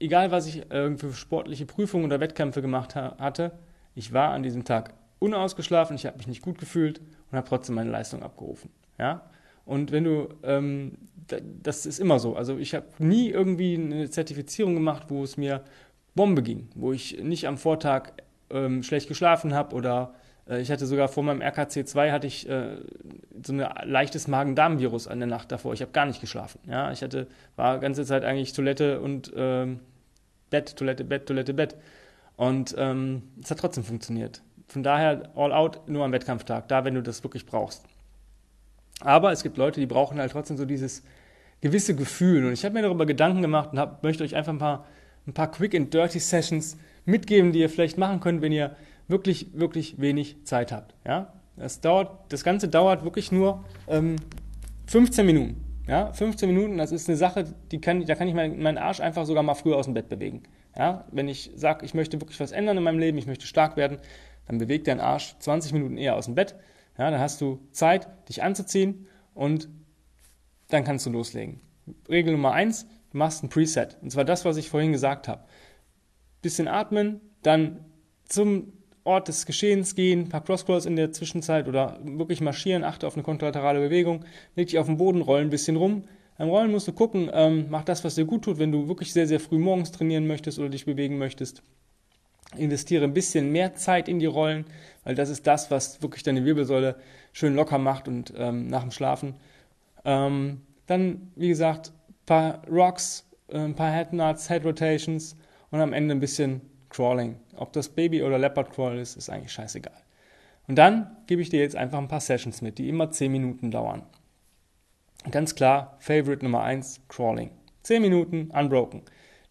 egal 0.00 0.30
was 0.30 0.46
ich 0.46 0.70
äh, 0.70 0.96
für 0.96 1.12
sportliche 1.12 1.66
Prüfungen 1.66 2.06
oder 2.06 2.20
Wettkämpfe 2.20 2.62
gemacht 2.62 2.96
ha 2.96 3.16
hatte, 3.18 3.52
ich 3.94 4.12
war 4.12 4.30
an 4.30 4.42
diesem 4.42 4.64
Tag 4.64 4.94
unausgeschlafen, 5.18 5.94
ich 5.96 6.06
habe 6.06 6.16
mich 6.16 6.26
nicht 6.26 6.42
gut 6.42 6.58
gefühlt 6.58 7.00
und 7.30 7.36
habe 7.36 7.48
trotzdem 7.48 7.76
meine 7.76 7.90
Leistung 7.90 8.22
abgerufen. 8.22 8.70
Ja? 8.98 9.30
Und 9.64 9.92
wenn 9.92 10.04
du, 10.04 10.28
ähm, 10.42 10.92
das 11.62 11.86
ist 11.86 12.00
immer 12.00 12.18
so. 12.18 12.34
Also 12.34 12.58
ich 12.58 12.74
habe 12.74 12.86
nie 12.98 13.28
irgendwie 13.28 13.74
eine 13.74 14.10
Zertifizierung 14.10 14.74
gemacht, 14.74 15.04
wo 15.08 15.22
es 15.22 15.36
mir 15.36 15.62
Bombe 16.14 16.42
ging, 16.42 16.68
wo 16.74 16.92
ich 16.92 17.22
nicht 17.22 17.46
am 17.46 17.56
Vortag 17.56 18.12
ähm, 18.50 18.82
schlecht 18.82 19.06
geschlafen 19.06 19.54
habe 19.54 19.76
oder 19.76 20.14
äh, 20.48 20.60
ich 20.60 20.70
hatte 20.70 20.86
sogar 20.86 21.08
vor 21.08 21.22
meinem 21.22 21.40
RKC2 21.40 22.10
hatte 22.10 22.26
ich 22.26 22.48
äh, 22.48 22.78
so 23.44 23.52
ein 23.52 23.64
leichtes 23.84 24.26
Magen-Darm-Virus 24.26 25.06
an 25.06 25.20
der 25.20 25.28
Nacht 25.28 25.52
davor. 25.52 25.72
Ich 25.72 25.82
habe 25.82 25.92
gar 25.92 26.06
nicht 26.06 26.20
geschlafen. 26.20 26.58
Ja, 26.68 26.90
ich 26.90 27.02
hatte 27.02 27.28
war 27.56 27.76
die 27.76 27.82
ganze 27.82 28.04
Zeit 28.04 28.24
eigentlich 28.24 28.52
Toilette 28.52 29.00
und 29.00 29.32
ähm, 29.36 29.80
Bett, 30.50 30.76
Toilette, 30.76 31.04
Bett, 31.04 31.26
Toilette, 31.26 31.54
Bett. 31.54 31.76
Und 32.36 32.74
ähm, 32.78 33.22
es 33.42 33.50
hat 33.50 33.58
trotzdem 33.58 33.84
funktioniert. 33.84 34.42
Von 34.68 34.82
daher 34.82 35.30
all 35.34 35.52
out 35.52 35.88
nur 35.88 36.04
am 36.04 36.12
Wettkampftag, 36.12 36.68
da 36.68 36.84
wenn 36.84 36.94
du 36.94 37.02
das 37.02 37.22
wirklich 37.22 37.46
brauchst. 37.46 37.84
Aber 39.00 39.32
es 39.32 39.42
gibt 39.42 39.56
Leute, 39.56 39.80
die 39.80 39.86
brauchen 39.86 40.18
halt 40.18 40.32
trotzdem 40.32 40.56
so 40.56 40.64
dieses 40.64 41.02
gewisse 41.60 41.94
Gefühl. 41.94 42.46
Und 42.46 42.52
ich 42.52 42.64
habe 42.64 42.74
mir 42.74 42.82
darüber 42.82 43.06
Gedanken 43.06 43.42
gemacht 43.42 43.70
und 43.72 43.78
hab, 43.78 44.02
möchte 44.02 44.24
euch 44.24 44.36
einfach 44.36 44.52
ein 44.52 44.58
paar, 44.58 44.86
ein 45.26 45.32
paar 45.32 45.50
Quick 45.50 45.74
and 45.74 45.92
Dirty 45.92 46.18
Sessions 46.18 46.76
mitgeben, 47.04 47.52
die 47.52 47.60
ihr 47.60 47.68
vielleicht 47.68 47.98
machen 47.98 48.20
könnt, 48.20 48.42
wenn 48.42 48.52
ihr 48.52 48.76
wirklich, 49.08 49.48
wirklich 49.54 50.00
wenig 50.00 50.44
Zeit 50.44 50.72
habt. 50.72 50.94
Ja? 51.06 51.32
Das, 51.56 51.80
dauert, 51.80 52.32
das 52.32 52.44
Ganze 52.44 52.68
dauert 52.68 53.04
wirklich 53.04 53.32
nur 53.32 53.64
ähm, 53.88 54.16
15 54.86 55.26
Minuten. 55.26 55.69
Ja? 55.90 56.12
15 56.12 56.48
Minuten, 56.48 56.78
das 56.78 56.92
ist 56.92 57.08
eine 57.08 57.16
Sache, 57.18 57.44
die 57.72 57.80
kann, 57.80 58.06
da 58.06 58.14
kann 58.14 58.28
ich 58.28 58.34
meinen, 58.34 58.62
meinen 58.62 58.78
Arsch 58.78 59.00
einfach 59.00 59.26
sogar 59.26 59.42
mal 59.42 59.54
früher 59.54 59.76
aus 59.76 59.86
dem 59.86 59.94
Bett 59.94 60.08
bewegen. 60.08 60.44
Ja? 60.78 61.04
Wenn 61.10 61.26
ich 61.26 61.50
sage, 61.56 61.84
ich 61.84 61.94
möchte 61.94 62.20
wirklich 62.20 62.38
was 62.38 62.52
ändern 62.52 62.76
in 62.76 62.84
meinem 62.84 63.00
Leben, 63.00 63.18
ich 63.18 63.26
möchte 63.26 63.46
stark 63.46 63.76
werden, 63.76 63.98
dann 64.46 64.58
bewegt 64.58 64.86
dein 64.86 65.00
Arsch 65.00 65.34
20 65.40 65.72
Minuten 65.72 65.96
eher 65.96 66.14
aus 66.14 66.26
dem 66.26 66.36
Bett. 66.36 66.54
Ja? 66.96 67.10
Dann 67.10 67.18
hast 67.18 67.40
du 67.40 67.58
Zeit, 67.72 68.08
dich 68.28 68.44
anzuziehen 68.44 69.08
und 69.34 69.68
dann 70.68 70.84
kannst 70.84 71.06
du 71.06 71.10
loslegen. 71.10 71.60
Regel 72.08 72.34
Nummer 72.34 72.52
eins: 72.52 72.86
du 73.10 73.18
machst 73.18 73.42
ein 73.42 73.48
Preset. 73.48 73.98
Und 74.00 74.12
zwar 74.12 74.24
das, 74.24 74.44
was 74.44 74.56
ich 74.56 74.70
vorhin 74.70 74.92
gesagt 74.92 75.26
habe. 75.26 75.42
Bisschen 76.40 76.68
atmen, 76.68 77.20
dann 77.42 77.84
zum 78.24 78.72
Ort 79.04 79.28
des 79.28 79.46
Geschehens 79.46 79.94
gehen, 79.94 80.20
ein 80.20 80.28
paar 80.28 80.44
Crosscrawls 80.44 80.86
in 80.86 80.96
der 80.96 81.12
Zwischenzeit 81.12 81.68
oder 81.68 81.98
wirklich 82.02 82.40
marschieren, 82.40 82.84
achte 82.84 83.06
auf 83.06 83.14
eine 83.14 83.22
kontralaterale 83.22 83.80
Bewegung, 83.80 84.24
leg 84.56 84.68
dich 84.68 84.78
auf 84.78 84.86
den 84.86 84.98
Boden, 84.98 85.22
rollen 85.22 85.46
ein 85.46 85.50
bisschen 85.50 85.76
rum. 85.76 86.04
Beim 86.36 86.48
Rollen 86.48 86.70
musst 86.70 86.88
du 86.88 86.92
gucken, 86.92 87.30
ähm, 87.34 87.66
mach 87.68 87.84
das, 87.84 88.02
was 88.02 88.14
dir 88.14 88.24
gut 88.24 88.44
tut, 88.44 88.58
wenn 88.58 88.72
du 88.72 88.88
wirklich 88.88 89.12
sehr, 89.12 89.26
sehr 89.26 89.40
früh 89.40 89.58
morgens 89.58 89.92
trainieren 89.92 90.26
möchtest 90.26 90.58
oder 90.58 90.70
dich 90.70 90.86
bewegen 90.86 91.18
möchtest. 91.18 91.62
Investiere 92.56 93.04
ein 93.04 93.12
bisschen 93.12 93.52
mehr 93.52 93.74
Zeit 93.74 94.08
in 94.08 94.18
die 94.18 94.26
Rollen, 94.26 94.64
weil 95.04 95.14
das 95.14 95.28
ist 95.28 95.46
das, 95.46 95.70
was 95.70 96.02
wirklich 96.02 96.22
deine 96.22 96.44
Wirbelsäule 96.44 96.96
schön 97.32 97.54
locker 97.54 97.78
macht 97.78 98.08
und 98.08 98.32
ähm, 98.36 98.68
nach 98.68 98.80
dem 98.80 98.90
Schlafen. 98.90 99.34
Ähm, 100.04 100.62
dann, 100.86 101.30
wie 101.36 101.48
gesagt, 101.48 101.92
ein 102.08 102.14
paar 102.26 102.66
Rocks, 102.68 103.28
äh, 103.48 103.58
ein 103.58 103.74
paar 103.74 103.92
Head 103.92 104.14
Nuts, 104.14 104.48
Head 104.48 104.64
Rotations 104.64 105.36
und 105.70 105.80
am 105.80 105.92
Ende 105.92 106.14
ein 106.14 106.20
bisschen 106.20 106.62
Crawling. 106.90 107.36
Ob 107.56 107.72
das 107.72 107.88
Baby 107.88 108.22
oder 108.22 108.38
Leopard 108.38 108.72
Crawl 108.72 108.98
ist, 108.98 109.16
ist 109.16 109.30
eigentlich 109.30 109.52
scheißegal. 109.52 109.96
Und 110.68 110.76
dann 110.76 111.16
gebe 111.26 111.40
ich 111.40 111.48
dir 111.48 111.60
jetzt 111.60 111.76
einfach 111.76 111.98
ein 111.98 112.08
paar 112.08 112.20
Sessions 112.20 112.60
mit, 112.62 112.78
die 112.78 112.88
immer 112.88 113.10
10 113.10 113.32
Minuten 113.32 113.70
dauern. 113.70 114.02
Ganz 115.30 115.54
klar, 115.54 115.96
Favorite 115.98 116.44
Nummer 116.44 116.62
1, 116.62 117.00
Crawling. 117.08 117.50
10 117.82 118.02
Minuten, 118.02 118.50
unbroken. 118.50 119.02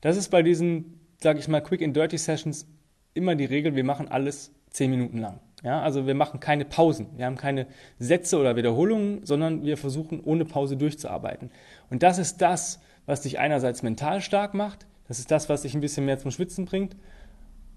Das 0.02 0.18
ist 0.18 0.30
bei 0.30 0.44
diesen, 0.44 1.00
sage 1.22 1.40
ich 1.40 1.48
mal, 1.48 1.62
Quick 1.62 1.82
and 1.82 1.96
Dirty 1.96 2.18
Sessions 2.18 2.68
immer 3.14 3.36
die 3.36 3.46
Regel, 3.46 3.76
wir 3.76 3.84
machen 3.84 4.08
alles 4.08 4.52
10 4.72 4.92
Minuten 4.92 5.18
lang. 5.18 5.40
Ja, 5.64 5.82
also 5.82 6.08
wir 6.08 6.16
machen 6.16 6.40
keine 6.40 6.64
Pausen, 6.64 7.08
wir 7.18 7.26
haben 7.26 7.36
keine 7.36 7.68
Sätze 7.98 8.38
oder 8.38 8.56
Wiederholungen, 8.56 9.26
sondern 9.26 9.64
wir 9.66 9.76
versuchen 9.76 10.22
ohne 10.22 10.46
Pause 10.46 10.78
durchzuarbeiten. 10.78 11.52
Und 11.90 12.02
das 12.02 12.18
ist 12.18 12.38
das, 12.38 12.80
was 13.06 13.22
dich 13.22 13.40
einerseits 13.40 13.84
mental 13.84 14.22
stark 14.22 14.54
macht, 14.54 14.86
das 15.10 15.20
ist 15.20 15.32
das, 15.32 15.50
was 15.50 15.64
dich 15.64 15.74
ein 15.74 15.82
bisschen 15.82 16.06
mehr 16.06 16.20
zum 16.20 16.32
Schwitzen 16.32 16.66
bringt 16.66 16.96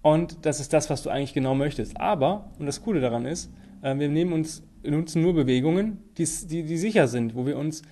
und 0.03 0.45
das 0.45 0.61
ist 0.61 0.73
das, 0.73 0.91
was 0.91 1.03
du 1.03 1.11
eigentlich 1.11 1.33
genau 1.33 1.55
möchtest. 1.55 1.99
Aber, 2.01 2.51
und 2.59 2.67
das 2.67 2.83
Coole 2.83 3.01
daran 3.01 3.25
ist, 3.25 3.51
äh, 3.83 3.97
wir 3.99 4.09
nehmen 4.09 4.33
uns, 4.33 4.63
nutzen 4.83 5.23
nur 5.23 5.35
Bewegungen, 5.35 5.99
die, 6.19 6.27
die, 6.49 6.65
die 6.65 6.77
sicher 6.77 7.07
sind, 7.09 7.35
wo 7.35 7.47
wir 7.47 7.57
uns 7.57 7.83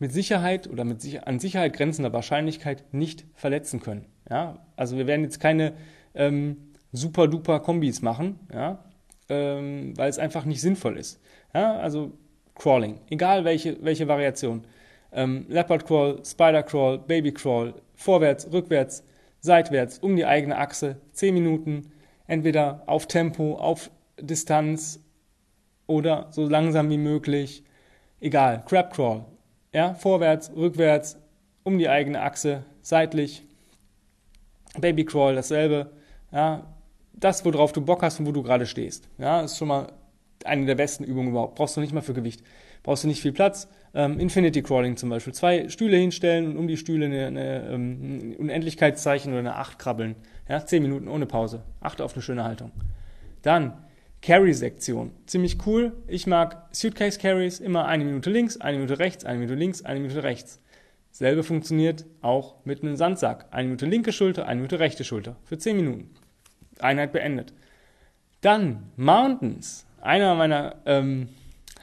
mit 0.00 0.12
Sicherheit 0.12 0.68
oder 0.68 0.84
mit 0.84 1.00
an 1.26 1.38
Sicherheit 1.38 1.72
grenzender 1.72 2.12
Wahrscheinlichkeit 2.12 2.92
nicht 2.92 3.24
verletzen 3.34 3.80
können. 3.80 4.06
Ja? 4.28 4.58
Also 4.76 4.96
wir 4.96 5.06
werden 5.06 5.22
jetzt 5.22 5.38
keine 5.38 5.74
ähm, 6.14 6.56
super 6.92 7.28
duper 7.28 7.60
Kombis 7.60 8.02
machen, 8.02 8.40
ja? 8.52 8.84
ähm, 9.28 9.96
weil 9.96 10.10
es 10.10 10.18
einfach 10.18 10.44
nicht 10.44 10.60
sinnvoll 10.60 10.98
ist. 10.98 11.20
Ja? 11.54 11.76
Also 11.78 12.12
Crawling, 12.56 13.00
egal 13.10 13.44
welche, 13.44 13.82
welche 13.82 14.08
Variation. 14.08 14.64
Ähm, 15.12 15.46
Leopard 15.48 15.86
Crawl, 15.86 16.24
Spider 16.24 16.64
Crawl, 16.64 16.98
Baby 16.98 17.32
Crawl, 17.32 17.74
vorwärts, 17.94 18.52
rückwärts, 18.52 19.04
seitwärts, 19.44 19.98
um 19.98 20.16
die 20.16 20.24
eigene 20.24 20.56
Achse, 20.56 20.96
10 21.12 21.34
Minuten, 21.34 21.92
entweder 22.26 22.82
auf 22.86 23.06
Tempo, 23.06 23.56
auf 23.56 23.90
Distanz 24.18 25.00
oder 25.86 26.28
so 26.30 26.48
langsam 26.48 26.88
wie 26.88 26.96
möglich. 26.96 27.62
Egal, 28.20 28.64
Crab 28.66 28.94
Crawl, 28.94 29.26
ja, 29.74 29.92
vorwärts, 29.92 30.50
rückwärts, 30.56 31.18
um 31.62 31.78
die 31.78 31.90
eigene 31.90 32.22
Achse, 32.22 32.64
seitlich. 32.80 33.44
Baby 34.80 35.04
Crawl, 35.04 35.34
dasselbe, 35.34 35.90
ja, 36.32 36.74
das, 37.12 37.44
worauf 37.44 37.72
du 37.72 37.82
Bock 37.82 38.02
hast 38.02 38.18
und 38.20 38.26
wo 38.26 38.32
du 38.32 38.42
gerade 38.42 38.64
stehst. 38.64 39.10
Ja, 39.18 39.42
ist 39.42 39.58
schon 39.58 39.68
mal 39.68 39.92
eine 40.46 40.64
der 40.64 40.74
besten 40.74 41.04
Übungen 41.04 41.28
überhaupt. 41.28 41.56
Brauchst 41.56 41.76
du 41.76 41.82
nicht 41.82 41.92
mal 41.92 42.00
für 42.00 42.14
Gewicht. 42.14 42.42
Brauchst 42.82 43.04
du 43.04 43.08
nicht 43.08 43.20
viel 43.20 43.32
Platz. 43.32 43.68
Ähm, 43.94 44.18
Infinity 44.18 44.62
Crawling 44.62 44.96
zum 44.96 45.08
Beispiel. 45.08 45.32
Zwei 45.32 45.68
Stühle 45.68 45.96
hinstellen 45.96 46.46
und 46.48 46.56
um 46.56 46.66
die 46.66 46.76
Stühle 46.76 47.06
eine, 47.06 47.26
eine, 47.26 47.68
ähm, 47.70 48.32
ein 48.32 48.36
Unendlichkeitszeichen 48.36 49.32
oder 49.32 49.40
eine 49.40 49.54
Acht 49.54 49.78
krabbeln. 49.78 50.16
Ja, 50.48 50.66
zehn 50.66 50.82
Minuten 50.82 51.08
ohne 51.08 51.26
Pause. 51.26 51.62
Achte 51.80 52.04
auf 52.04 52.14
eine 52.14 52.22
schöne 52.22 52.44
Haltung. 52.44 52.72
Dann 53.42 53.74
Carry-Sektion. 54.20 55.12
Ziemlich 55.26 55.58
cool. 55.66 55.92
Ich 56.08 56.26
mag 56.26 56.66
Suitcase 56.72 57.20
Carries. 57.20 57.60
Immer 57.60 57.86
eine 57.86 58.04
Minute 58.04 58.30
links, 58.30 58.56
eine 58.60 58.78
Minute 58.78 58.98
rechts, 58.98 59.24
eine 59.24 59.38
Minute 59.38 59.54
links, 59.54 59.84
eine 59.84 60.00
Minute 60.00 60.22
rechts. 60.22 60.60
Selbe 61.10 61.44
funktioniert 61.44 62.06
auch 62.22 62.56
mit 62.64 62.82
einem 62.82 62.96
Sandsack. 62.96 63.46
Eine 63.52 63.68
Minute 63.68 63.86
linke 63.86 64.12
Schulter, 64.12 64.48
eine 64.48 64.56
Minute 64.56 64.80
rechte 64.80 65.04
Schulter. 65.04 65.36
Für 65.44 65.58
zehn 65.58 65.76
Minuten. 65.76 66.10
Einheit 66.80 67.12
beendet. 67.12 67.52
Dann 68.40 68.90
Mountains, 68.96 69.86
einer 70.00 70.34
meiner, 70.34 70.76
ähm, 70.86 71.28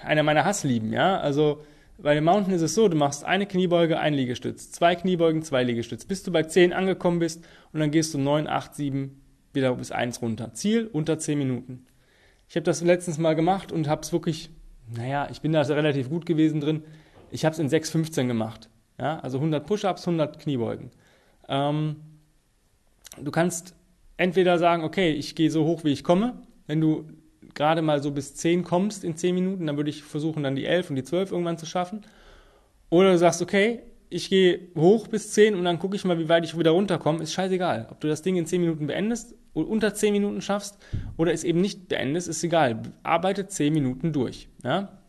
einer 0.03 0.24
meiner 0.24 0.44
Hasslieben, 0.44 0.91
ja. 0.91 1.18
Also 1.20 1.63
bei 2.01 2.15
den 2.15 2.24
Mountain 2.24 2.53
ist 2.53 2.62
es 2.62 2.75
so, 2.75 2.88
du 2.88 2.98
machst 2.98 3.24
eine 3.24 3.46
Kniebeuge, 3.46 4.00
ein 4.00 4.13
Liegestütz, 4.13 4.72
zwei 4.72 4.96
Kniebeugen, 4.96 5.43
zwei 5.43 5.63
Liegestütz, 5.63 6.05
bis 6.05 6.24
du 6.24 6.31
bei 6.31 6.43
10 6.43 6.74
angekommen 6.74 7.20
bist 7.20 7.43
und 7.74 7.79
dann 7.79 7.91
gehst 7.91 8.13
du 8.13 8.17
9, 8.17 8.48
8, 8.48 8.75
7 8.75 9.22
wieder 9.53 9.75
bis 9.75 9.91
1 9.91 10.22
runter. 10.22 10.53
Ziel 10.53 10.89
unter 10.91 11.20
10 11.20 11.38
Minuten. 11.38 11.86
Ich 12.48 12.55
habe 12.55 12.63
das 12.63 12.81
letztens 12.81 13.17
mal 13.17 13.36
gemacht 13.36 13.72
und 13.72 13.88
habe 13.88 14.01
es 14.01 14.12
wirklich, 14.12 14.50
naja, 14.93 15.27
ich 15.31 15.41
bin 15.41 15.53
da 15.53 15.62
relativ 15.62 16.10
gut 16.10 16.25
gewesen 16.25 16.60
drin. 16.60 16.84
Ich 17.29 17.46
habe 17.46 17.53
es 17.53 17.60
in 17.60 17.70
6,15 17.70 18.27
gemacht. 18.27 18.70
Ja, 19.00 19.20
also 19.20 19.38
100 19.38 19.65
Push-Ups, 19.65 20.08
100 20.08 20.39
Kniebeugen. 20.39 20.91
Ähm, 21.48 21.98
du 23.22 23.31
kannst 23.31 23.75
entweder 24.17 24.60
sagen, 24.60 24.84
okay, 24.84 25.12
ich 25.12 25.36
gehe 25.36 25.50
so 25.50 25.65
hoch, 25.65 25.84
wie 25.84 25.91
ich 25.91 26.03
komme. 26.03 26.41
Wenn 26.67 26.81
du 26.81 27.08
gerade 27.54 27.82
mal 27.82 28.02
so 28.02 28.12
bis 28.12 28.36
10 28.36 28.64
kommst 28.64 29.04
in 29.04 29.16
10 29.16 29.36
Minuten, 29.36 29.68
dann 29.68 29.78
würde 29.78 29.90
ich 29.90 30.04
versuchen, 30.04 30.44
dann 30.44 30.56
die 30.56 30.66
11 30.66 30.90
und 30.90 30.96
die 30.96 31.04
12 31.04 31.32
irgendwann 31.32 31.58
zu 31.58 31.66
schaffen. 31.66 32.02
Oder 32.90 33.12
du 33.12 33.18
sagst, 33.18 33.42
okay, 33.42 33.80
ich 34.10 34.30
gehe 34.30 34.68
hoch 34.76 35.08
bis 35.08 35.32
10 35.32 35.56
und 35.56 35.64
dann 35.64 35.80
gucke 35.80 35.96
ich 35.96 36.04
mal, 36.04 36.20
wie 36.20 36.30
weit 36.30 36.44
ich 36.44 36.58
wieder 36.58 36.72
runterkomme. 36.72 37.24
Ist 37.24 37.34
scheißegal. 37.34 37.88
Ob 37.90 38.02
du 38.02 38.08
das 38.08 38.22
Ding 38.22 38.36
in 38.36 38.46
10 38.46 38.62
Minuten 38.62 38.88
beendest 38.88 39.36
oder 39.54 39.70
unter 39.70 39.94
10 39.94 40.12
Minuten 40.12 40.42
schaffst 40.42 40.78
oder 41.18 41.32
es 41.32 41.44
eben 41.44 41.62
nicht 41.62 41.88
beendest, 41.88 42.28
ist 42.28 42.44
egal. 42.44 42.82
Arbeite 43.04 43.48
10 43.48 43.74
Minuten 43.74 44.12
durch. 44.12 44.50
Ja? 44.64 45.00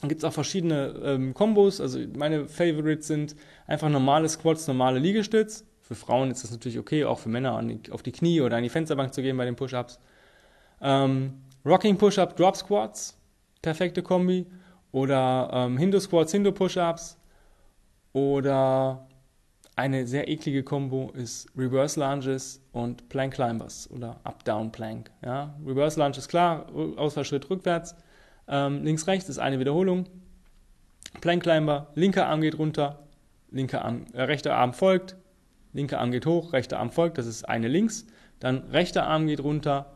Dann 0.00 0.08
gibt 0.08 0.20
es 0.20 0.24
auch 0.24 0.32
verschiedene 0.32 0.94
ähm, 1.02 1.34
Kombos. 1.34 1.80
Also 1.80 1.98
meine 2.16 2.46
Favorites 2.46 3.08
sind 3.08 3.34
einfach 3.66 3.88
normale 3.88 4.28
Squats, 4.28 4.68
normale 4.68 5.00
Liegestütz. 5.00 5.66
Für 5.80 5.96
Frauen 5.96 6.30
ist 6.30 6.44
das 6.44 6.52
natürlich 6.52 6.78
okay, 6.78 7.04
auch 7.04 7.18
für 7.18 7.28
Männer 7.28 7.62
auf 7.90 8.02
die 8.02 8.12
Knie 8.12 8.40
oder 8.40 8.56
an 8.56 8.62
die 8.62 8.68
Fensterbank 8.68 9.12
zu 9.12 9.22
gehen 9.22 9.36
bei 9.36 9.44
den 9.44 9.56
Push-Ups. 9.56 9.98
Ähm, 10.84 11.42
Rocking 11.64 11.98
Push-Up, 11.98 12.36
Drop 12.36 12.56
Squats, 12.56 13.18
perfekte 13.62 14.02
Kombi. 14.02 14.46
Oder 14.92 15.50
ähm, 15.52 15.76
Hindu 15.76 15.98
Squats, 15.98 16.30
Hindu 16.30 16.52
Push-Ups. 16.52 17.18
Oder 18.12 19.08
eine 19.74 20.06
sehr 20.06 20.28
eklige 20.28 20.62
Kombo 20.62 21.10
ist 21.14 21.48
Reverse 21.56 21.98
Lunges 21.98 22.62
und 22.70 23.08
Plank 23.08 23.34
Climbers 23.34 23.90
oder 23.90 24.20
Up-Down 24.22 24.70
Plank. 24.70 25.10
Ja? 25.24 25.56
Reverse 25.66 25.98
Lunge 25.98 26.16
ist 26.16 26.28
klar, 26.28 26.66
Ausfallschritt 26.96 27.50
rückwärts. 27.50 27.96
Ähm, 28.46 28.84
links, 28.84 29.08
rechts 29.08 29.28
ist 29.28 29.38
eine 29.38 29.58
Wiederholung. 29.58 30.06
Plank 31.20 31.42
Climber, 31.42 31.88
linker 31.94 32.26
Arm 32.26 32.40
geht 32.40 32.58
runter, 32.58 33.00
linker 33.50 33.84
Arm, 33.84 34.06
äh, 34.12 34.22
rechter 34.22 34.54
Arm 34.56 34.74
folgt, 34.74 35.16
linker 35.72 36.00
Arm 36.00 36.10
geht 36.10 36.26
hoch, 36.26 36.52
rechter 36.52 36.78
Arm 36.78 36.90
folgt, 36.90 37.18
das 37.18 37.26
ist 37.26 37.48
eine 37.48 37.68
links. 37.68 38.06
Dann 38.40 38.58
rechter 38.70 39.06
Arm 39.06 39.26
geht 39.26 39.40
runter, 39.40 39.93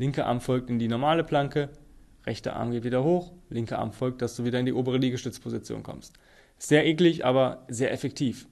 linker 0.00 0.26
Arm 0.26 0.40
folgt 0.40 0.70
in 0.70 0.78
die 0.78 0.88
normale 0.88 1.22
Planke, 1.22 1.68
rechter 2.26 2.56
Arm 2.56 2.70
geht 2.70 2.84
wieder 2.84 3.04
hoch, 3.04 3.32
linker 3.50 3.78
Arm 3.78 3.92
folgt, 3.92 4.22
dass 4.22 4.34
du 4.34 4.44
wieder 4.44 4.58
in 4.58 4.64
die 4.64 4.72
obere 4.72 4.96
Liegestützposition 4.96 5.82
kommst. 5.82 6.14
Sehr 6.56 6.86
eklig, 6.86 7.26
aber 7.26 7.66
sehr 7.68 7.92
effektiv. 7.92 8.48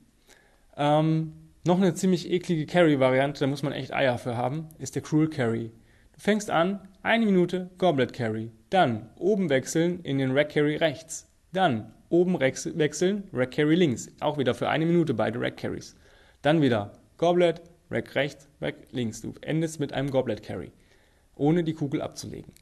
Ähm, 0.77 1.33
noch 1.65 1.79
eine 1.79 1.95
ziemlich 1.95 2.31
eklige 2.31 2.67
Carry-Variante, 2.67 3.41
da 3.41 3.47
muss 3.47 3.63
man 3.63 3.73
echt 3.73 3.95
Eier 3.95 4.19
für 4.19 4.37
haben, 4.37 4.69
ist 4.79 4.95
der 4.95 5.03
Cruel 5.03 5.31
Carry. 5.31 5.73
Du 6.13 6.21
fängst 6.21 6.51
an, 6.51 6.87
eine 7.03 7.25
Minute 7.25 7.71
Goblet 7.79 8.13
Carry, 8.13 8.53
dann 8.69 9.09
oben 9.17 9.49
wechseln 9.49 10.01
in 10.01 10.19
den 10.19 10.33
Rack 10.33 10.51
Carry 10.51 10.77
rechts, 10.77 11.31
dann 11.55 11.95
oben 12.11 12.39
wechseln, 12.41 13.25
Rack 13.33 13.53
Carry 13.53 13.75
links, 13.75 14.11
auch 14.21 14.37
wieder 14.37 14.55
für 14.55 14.69
eine 14.69 14.85
Minute 14.85 15.15
beide 15.15 15.41
Rack 15.41 15.57
Carries. 15.57 15.97
Dann 16.43 16.61
wieder 16.61 16.93
Goblet, 17.17 17.63
Rack 17.91 18.15
rechts, 18.15 18.49
Rack 18.61 18.75
links. 18.91 19.23
Du 19.23 19.33
endest 19.41 19.81
mit 19.81 19.95
einem 19.95 20.11
Goblet 20.11 20.43
Carry, 20.43 20.73
ohne 21.39 21.65
die 21.65 21.75
Kugel 21.75 22.03
abzulegen. 22.03 22.53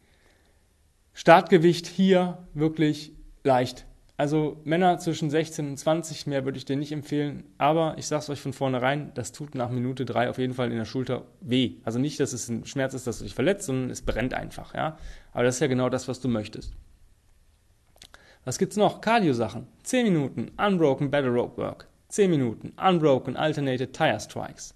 Startgewicht 1.12 1.86
hier 1.86 2.46
wirklich 2.54 3.12
leicht. 3.42 3.86
Also 4.18 4.60
Männer 4.64 4.98
zwischen 4.98 5.28
16 5.28 5.68
und 5.68 5.76
20, 5.76 6.26
mehr 6.26 6.44
würde 6.44 6.56
ich 6.56 6.64
dir 6.64 6.76
nicht 6.76 6.92
empfehlen. 6.92 7.44
Aber 7.58 7.96
ich 7.98 8.06
sage 8.06 8.20
es 8.20 8.30
euch 8.30 8.40
von 8.40 8.54
vornherein, 8.54 9.12
das 9.14 9.32
tut 9.32 9.54
nach 9.54 9.70
Minute 9.70 10.06
drei 10.06 10.30
auf 10.30 10.38
jeden 10.38 10.54
Fall 10.54 10.70
in 10.70 10.78
der 10.78 10.86
Schulter 10.86 11.26
weh. 11.40 11.76
Also 11.84 11.98
nicht, 11.98 12.18
dass 12.18 12.32
es 12.32 12.48
ein 12.48 12.64
Schmerz 12.64 12.94
ist, 12.94 13.06
dass 13.06 13.18
du 13.18 13.24
dich 13.24 13.34
verletzt, 13.34 13.66
sondern 13.66 13.90
es 13.90 14.02
brennt 14.02 14.32
einfach. 14.32 14.74
Ja? 14.74 14.98
Aber 15.32 15.44
das 15.44 15.56
ist 15.56 15.60
ja 15.60 15.66
genau 15.66 15.90
das, 15.90 16.08
was 16.08 16.20
du 16.20 16.28
möchtest. 16.28 16.72
Was 18.44 18.58
gibt's 18.58 18.76
noch? 18.76 19.00
Cardio-Sachen. 19.00 19.66
10 19.82 20.04
Minuten 20.04 20.50
Unbroken 20.56 21.10
Battle 21.10 21.32
Rope 21.32 21.60
Work. 21.60 21.88
10 22.08 22.30
Minuten 22.30 22.72
Unbroken 22.78 23.36
Alternated 23.36 23.92
Tire 23.92 24.20
Strikes. 24.20 24.74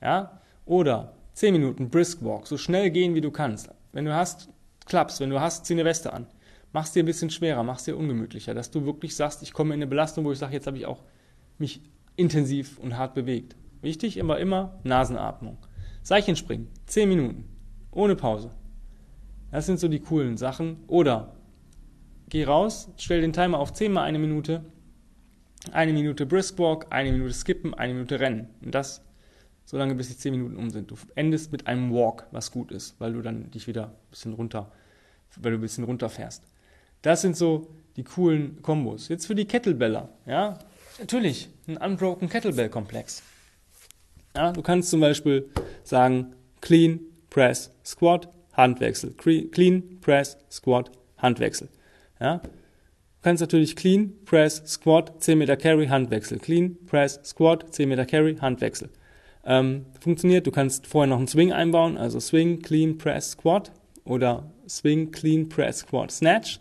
Ja? 0.00 0.40
Oder 0.64 1.14
10 1.34 1.52
Minuten 1.52 1.90
Brisk 1.90 2.22
Walk. 2.22 2.46
So 2.46 2.56
schnell 2.56 2.90
gehen, 2.90 3.14
wie 3.14 3.20
du 3.20 3.30
kannst. 3.30 3.70
Wenn 3.92 4.04
du 4.04 4.14
hast, 4.14 4.48
klappst. 4.86 5.20
Wenn 5.20 5.30
du 5.30 5.40
hast, 5.40 5.66
zieh 5.66 5.74
eine 5.74 5.84
Weste 5.84 6.12
an 6.12 6.26
mach 6.72 6.84
es 6.84 6.92
dir 6.92 7.02
ein 7.02 7.06
bisschen 7.06 7.30
schwerer, 7.30 7.62
mach 7.62 7.78
es 7.78 7.84
dir 7.84 7.96
ungemütlicher, 7.96 8.54
dass 8.54 8.70
du 8.70 8.84
wirklich 8.84 9.14
sagst, 9.14 9.42
ich 9.42 9.52
komme 9.52 9.74
in 9.74 9.78
eine 9.78 9.86
Belastung, 9.86 10.24
wo 10.24 10.32
ich 10.32 10.38
sage, 10.38 10.54
jetzt 10.54 10.66
habe 10.66 10.78
ich 10.78 10.86
auch 10.86 11.02
mich 11.58 11.80
intensiv 12.16 12.78
und 12.78 12.96
hart 12.96 13.14
bewegt. 13.14 13.56
Wichtig, 13.80 14.16
immer, 14.16 14.38
immer 14.38 14.80
Nasenatmung. 14.84 15.58
Seichenspringen, 16.02 16.68
10 16.86 17.08
Minuten, 17.08 17.48
ohne 17.90 18.16
Pause. 18.16 18.50
Das 19.50 19.66
sind 19.66 19.78
so 19.78 19.88
die 19.88 20.00
coolen 20.00 20.36
Sachen. 20.36 20.82
Oder 20.86 21.36
geh 22.28 22.44
raus, 22.44 22.90
stell 22.96 23.20
den 23.20 23.32
Timer 23.32 23.58
auf 23.58 23.72
10 23.72 23.92
mal 23.92 24.04
eine 24.04 24.18
Minute, 24.18 24.64
eine 25.72 25.92
Minute 25.92 26.26
Briskwalk, 26.26 26.86
eine 26.90 27.12
Minute 27.12 27.34
Skippen, 27.34 27.74
eine 27.74 27.94
Minute 27.94 28.18
Rennen. 28.18 28.48
Und 28.64 28.74
das 28.74 29.04
so 29.64 29.78
lange, 29.78 29.94
bis 29.94 30.08
die 30.08 30.16
10 30.16 30.32
Minuten 30.32 30.56
um 30.56 30.70
sind. 30.70 30.90
Du 30.90 30.96
endest 31.14 31.52
mit 31.52 31.66
einem 31.66 31.92
Walk, 31.92 32.26
was 32.30 32.50
gut 32.50 32.72
ist, 32.72 32.94
weil 32.98 33.12
du 33.12 33.22
dann 33.22 33.50
dich 33.50 33.66
wieder 33.66 33.86
ein 33.86 34.10
bisschen 34.10 34.32
runter, 34.34 34.70
weil 35.36 35.52
du 35.52 35.58
ein 35.58 35.62
bisschen 35.62 35.84
runterfährst. 35.84 36.42
Das 37.02 37.22
sind 37.22 37.36
so 37.36 37.68
die 37.96 38.04
coolen 38.04 38.62
Kombos. 38.62 39.08
Jetzt 39.08 39.26
für 39.26 39.34
die 39.34 39.44
Kettlebeller, 39.44 40.08
ja, 40.26 40.58
natürlich 40.98 41.48
ein 41.66 41.76
Unbroken 41.76 42.28
Kettlebell 42.28 42.68
Komplex. 42.68 43.22
Ja, 44.36 44.52
du 44.52 44.62
kannst 44.62 44.90
zum 44.90 45.00
Beispiel 45.00 45.50
sagen 45.84 46.34
Clean, 46.60 47.00
Press, 47.28 47.70
Squat, 47.84 48.28
Handwechsel. 48.52 49.12
Clean, 49.12 50.00
Press, 50.00 50.38
Squat, 50.50 50.90
Handwechsel. 51.18 51.68
Ja, 52.20 52.38
du 52.38 52.48
kannst 53.22 53.40
natürlich 53.40 53.76
Clean, 53.76 54.12
Press, 54.24 54.62
Squat, 54.66 55.22
10 55.22 55.38
Meter 55.38 55.56
Carry, 55.56 55.88
Handwechsel. 55.88 56.38
Clean, 56.38 56.76
Press, 56.86 57.20
Squat, 57.24 57.74
10 57.74 57.88
Meter 57.88 58.06
Carry, 58.06 58.36
Handwechsel. 58.36 58.90
Ähm, 59.44 59.86
funktioniert, 60.00 60.46
du 60.46 60.50
kannst 60.50 60.86
vorher 60.86 61.08
noch 61.08 61.18
einen 61.18 61.26
Swing 61.26 61.52
einbauen, 61.52 61.96
also 61.96 62.20
Swing, 62.20 62.62
Clean, 62.62 62.96
Press, 62.96 63.32
Squat 63.32 63.72
oder 64.04 64.50
Swing, 64.68 65.10
Clean, 65.10 65.48
Press, 65.48 65.80
Squat, 65.80 66.10
Snatch. 66.12 66.60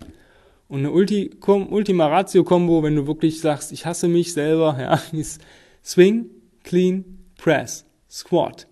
Und 0.68 0.80
eine 0.80 0.92
Ulti 0.92 1.32
Ultima 1.46 2.08
Ratio 2.08 2.44
Combo, 2.44 2.82
wenn 2.82 2.96
du 2.96 3.06
wirklich 3.06 3.42
sagst, 3.42 3.72
ich 3.72 3.86
hasse 3.86 4.08
mich 4.08 4.34
selber, 4.34 4.78
ja, 4.80 5.02
ist 5.18 5.42
Swing, 5.84 6.30
Clean, 6.64 7.04
Press, 7.38 7.86
Squat, 8.10 8.68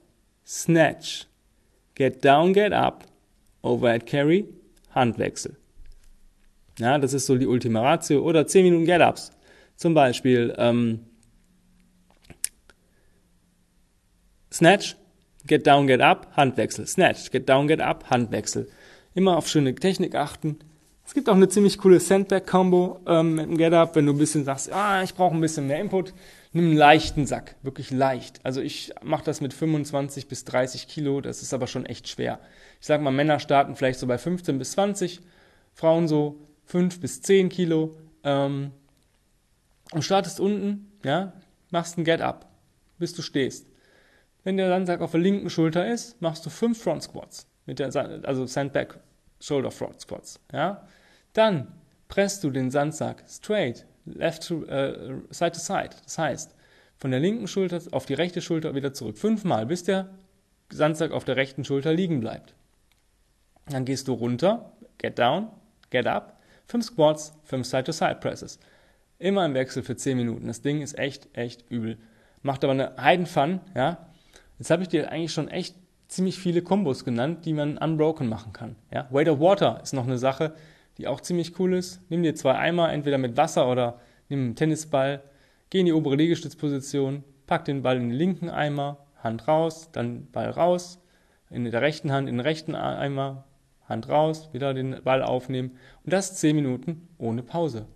Snatch, 0.46 1.28
Get 1.96 2.24
Down, 2.24 2.54
Get 2.54 2.74
Up, 2.74 3.06
Overhead 3.62 4.06
Carry, 4.06 4.46
Handwechsel. 4.96 5.56
Ja, 6.80 6.98
das 6.98 7.13
ist 7.13 7.25
so 7.25 7.38
die 7.38 7.46
Ultima 7.46 7.82
Ratio. 7.82 8.22
Oder 8.22 8.48
10 8.48 8.63
Minuten 8.63 8.86
Get-Ups. 8.86 9.32
Zum 9.75 9.94
Beispiel 9.94 10.54
ähm, 10.58 11.01
Snatch, 14.51 14.96
Get 15.46 15.65
Down, 15.65 15.88
Get 15.88 16.01
Up, 16.01 16.27
Handwechsel. 16.36 16.88
Snatch, 16.88 17.32
Get 17.32 17.48
Down, 17.48 17.68
Get 17.68 17.82
Up, 17.82 18.10
Handwechsel. 18.10 18.70
Immer 19.13 19.38
auf 19.38 19.48
schöne 19.48 19.75
Technik 19.75 20.15
achten. 20.15 20.60
Es 21.10 21.15
gibt 21.15 21.27
auch 21.27 21.36
eine 21.36 21.50
ziemlich 21.50 21.79
coole 21.79 22.00
Sandbag-Combo 22.00 23.00
ähm, 23.08 23.34
mit 23.34 23.46
dem 23.48 23.58
Get-Up, 23.58 23.96
wenn 23.96 24.06
du 24.06 24.13
ein 24.13 24.20
bisschen 24.20 24.46
sagst, 24.46 24.72
ah, 24.72 25.01
ich 25.01 25.15
brauche 25.15 25.34
ein 25.34 25.41
bisschen 25.41 25.65
mehr 25.65 25.79
Input. 25.79 26.13
Nimm 26.53 26.65
einen 26.65 26.77
leichten 26.77 27.25
Sack, 27.25 27.56
wirklich 27.63 27.89
leicht. 27.89 28.39
Also 28.44 28.62
ich 28.62 28.94
mache 29.01 29.24
das 29.24 29.41
mit 29.41 29.51
25 29.51 30.27
bis 30.27 30.46
30 30.46 30.88
Kilo, 30.88 31.20
das 31.20 31.41
ist 31.41 31.51
aber 31.51 31.65
schon 31.65 31.88
echt 31.88 32.10
schwer. 32.10 32.39
Ich 32.79 32.86
sage 32.86 33.01
mal, 33.01 33.10
Männer 33.10 33.39
starten 33.39 33.75
vielleicht 33.75 33.98
so 33.98 34.06
bei 34.06 34.20
15 34.20 34.60
bis 34.60 34.74
20, 34.74 35.22
Frauen 35.74 36.08
so 36.08 36.46
5 36.65 37.00
bis 37.00 37.24
10 37.24 37.50
Kilo. 37.50 37.96
Ähm, 38.24 38.70
und 39.91 40.04
startest 40.04 40.39
unten, 40.39 40.91
ja, 41.04 41.34
machst 41.71 41.97
ein 41.97 42.04
Get-Up, 42.04 42.47
bis 43.00 43.15
du 43.15 43.23
stehst. 43.23 43.65
Wenn 44.43 44.58
der 44.58 44.69
Sandsack 44.69 45.02
auf 45.02 45.12
der 45.12 45.19
linken 45.19 45.49
Schulter 45.49 45.88
ist, 45.88 46.21
machst 46.21 46.45
du 46.45 46.49
5 46.49 46.82
Front 46.82 47.04
Squats, 47.04 47.47
mit 47.65 47.80
der, 47.80 47.93
also 48.23 48.45
Sandbag 48.45 48.99
Shoulder 49.41 49.71
Front 49.71 50.02
Squats, 50.02 50.39
ja. 50.52 50.88
Dann 51.34 51.67
presst 52.08 52.43
du 52.43 52.49
den 52.49 52.71
Sandsack 52.71 53.23
straight, 53.28 53.86
left 54.06 54.47
to, 54.47 54.65
äh, 54.65 55.15
side 55.30 55.52
to 55.52 55.60
side. 55.60 55.91
Das 56.04 56.17
heißt, 56.17 56.56
von 56.97 57.12
der 57.12 57.19
linken 57.19 57.47
Schulter 57.47 57.82
auf 57.91 58.06
die 58.06 58.13
rechte 58.13 58.41
Schulter 58.41 58.75
wieder 58.75 58.93
zurück. 58.93 59.17
Fünfmal, 59.17 59.65
bis 59.65 59.84
der 59.84 60.10
Sandsack 60.71 61.12
auf 61.12 61.23
der 61.23 61.36
rechten 61.36 61.63
Schulter 61.63 61.93
liegen 61.93 62.19
bleibt. 62.19 62.56
Dann 63.67 63.86
gehst 63.86 64.08
du 64.08 64.13
runter, 64.13 64.73
get 64.97 65.17
down, 65.19 65.49
get 65.91 66.08
up, 66.08 66.39
fünf 66.67 66.86
Squats, 66.86 67.34
fünf 67.43 67.67
Side-to-Side-Presses. 67.67 68.60
Immer 69.19 69.45
im 69.45 69.54
Wechsel 69.54 69.84
für 69.84 69.95
10 69.95 70.17
Minuten. 70.17 70.47
Das 70.47 70.62
Ding 70.62 70.82
ist 70.82 70.97
echt, 70.97 71.28
echt 71.34 71.69
übel. 71.69 71.97
Macht 72.41 72.63
aber 72.63 72.73
eine 72.73 72.95
Heidenfun, 72.97 73.60
ja. 73.75 74.09
Jetzt 74.60 74.72
habe 74.72 74.84
ich 74.84 74.89
dir 74.89 75.10
eigentlich 75.10 75.32
schon 75.32 75.48
echt 75.48 75.76
ziemlich 76.10 76.38
viele 76.38 76.62
Kombos 76.62 77.06
genannt, 77.06 77.45
die 77.45 77.54
man 77.54 77.78
unbroken 77.78 78.28
machen 78.28 78.52
kann. 78.52 78.76
Ja. 78.93 79.08
Weight 79.10 79.30
of 79.30 79.39
Water 79.39 79.80
ist 79.82 79.93
noch 79.93 80.06
eine 80.06 80.17
Sache, 80.17 80.54
die 80.98 81.08
auch 81.08 81.22
ziemlich 81.22 81.58
cool 81.60 81.74
ist. 81.74 82.02
Nimm 82.10 82.24
dir 82.24 82.36
zwei 82.36 82.56
Eimer, 82.56 82.91
entweder 82.91 83.17
mit 83.17 83.38
Wasser 83.38 83.72
oder 83.72 84.02
nimm 84.28 84.39
einen 84.39 84.56
Tennisball, 84.56 85.24
geh 85.69 85.80
in 85.80 85.86
die 85.86 85.93
obere 85.93 86.15
Liegestützposition, 86.15 87.24
pack 87.48 87.65
den 87.65 87.84
Ball 87.84 87.98
in 87.98 88.10
den 88.10 88.17
linken 88.17 88.50
Eimer, 88.50 88.98
Hand 89.24 89.48
raus, 89.48 89.91
dann 89.93 90.30
Ball 90.32 90.50
raus, 90.50 91.02
in 91.50 91.63
der 91.63 91.82
rechten 91.82 92.12
Hand 92.12 92.28
in 92.28 92.36
den 92.36 92.45
rechten 92.45 92.76
Eimer, 92.76 93.45
Hand 93.88 94.10
raus, 94.10 94.50
wieder 94.52 94.74
den 94.74 95.02
Ball 95.04 95.24
aufnehmen 95.24 95.78
und 96.04 96.12
das 96.12 96.36
zehn 96.36 96.56
Minuten 96.56 97.08
ohne 97.17 97.43
Pause. 97.43 97.88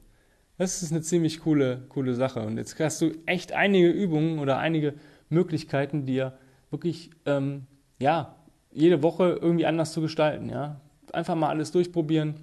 Das 0.58 0.82
ist 0.82 0.92
eine 0.92 1.02
ziemlich 1.02 1.42
coole, 1.42 1.84
coole 1.90 2.14
Sache. 2.14 2.42
Und 2.42 2.58
jetzt 2.58 2.80
hast 2.80 3.02
du 3.02 3.12
echt 3.26 3.52
einige 3.52 3.90
Übungen 3.90 4.40
oder 4.40 4.60
einige 4.60 4.94
Möglichkeiten, 5.30 6.06
dir 6.06 6.38
wirklich 6.74 7.12
ähm, 7.26 7.68
ja, 8.00 8.36
jede 8.74 9.02
Woche 9.02 9.40
irgendwie 9.42 9.66
anders 9.66 9.94
zu 9.94 10.02
gestalten. 10.02 10.50
Ja. 10.50 10.82
Einfach 11.14 11.36
mal 11.36 11.50
alles 11.50 11.72
durchprobieren, 11.72 12.36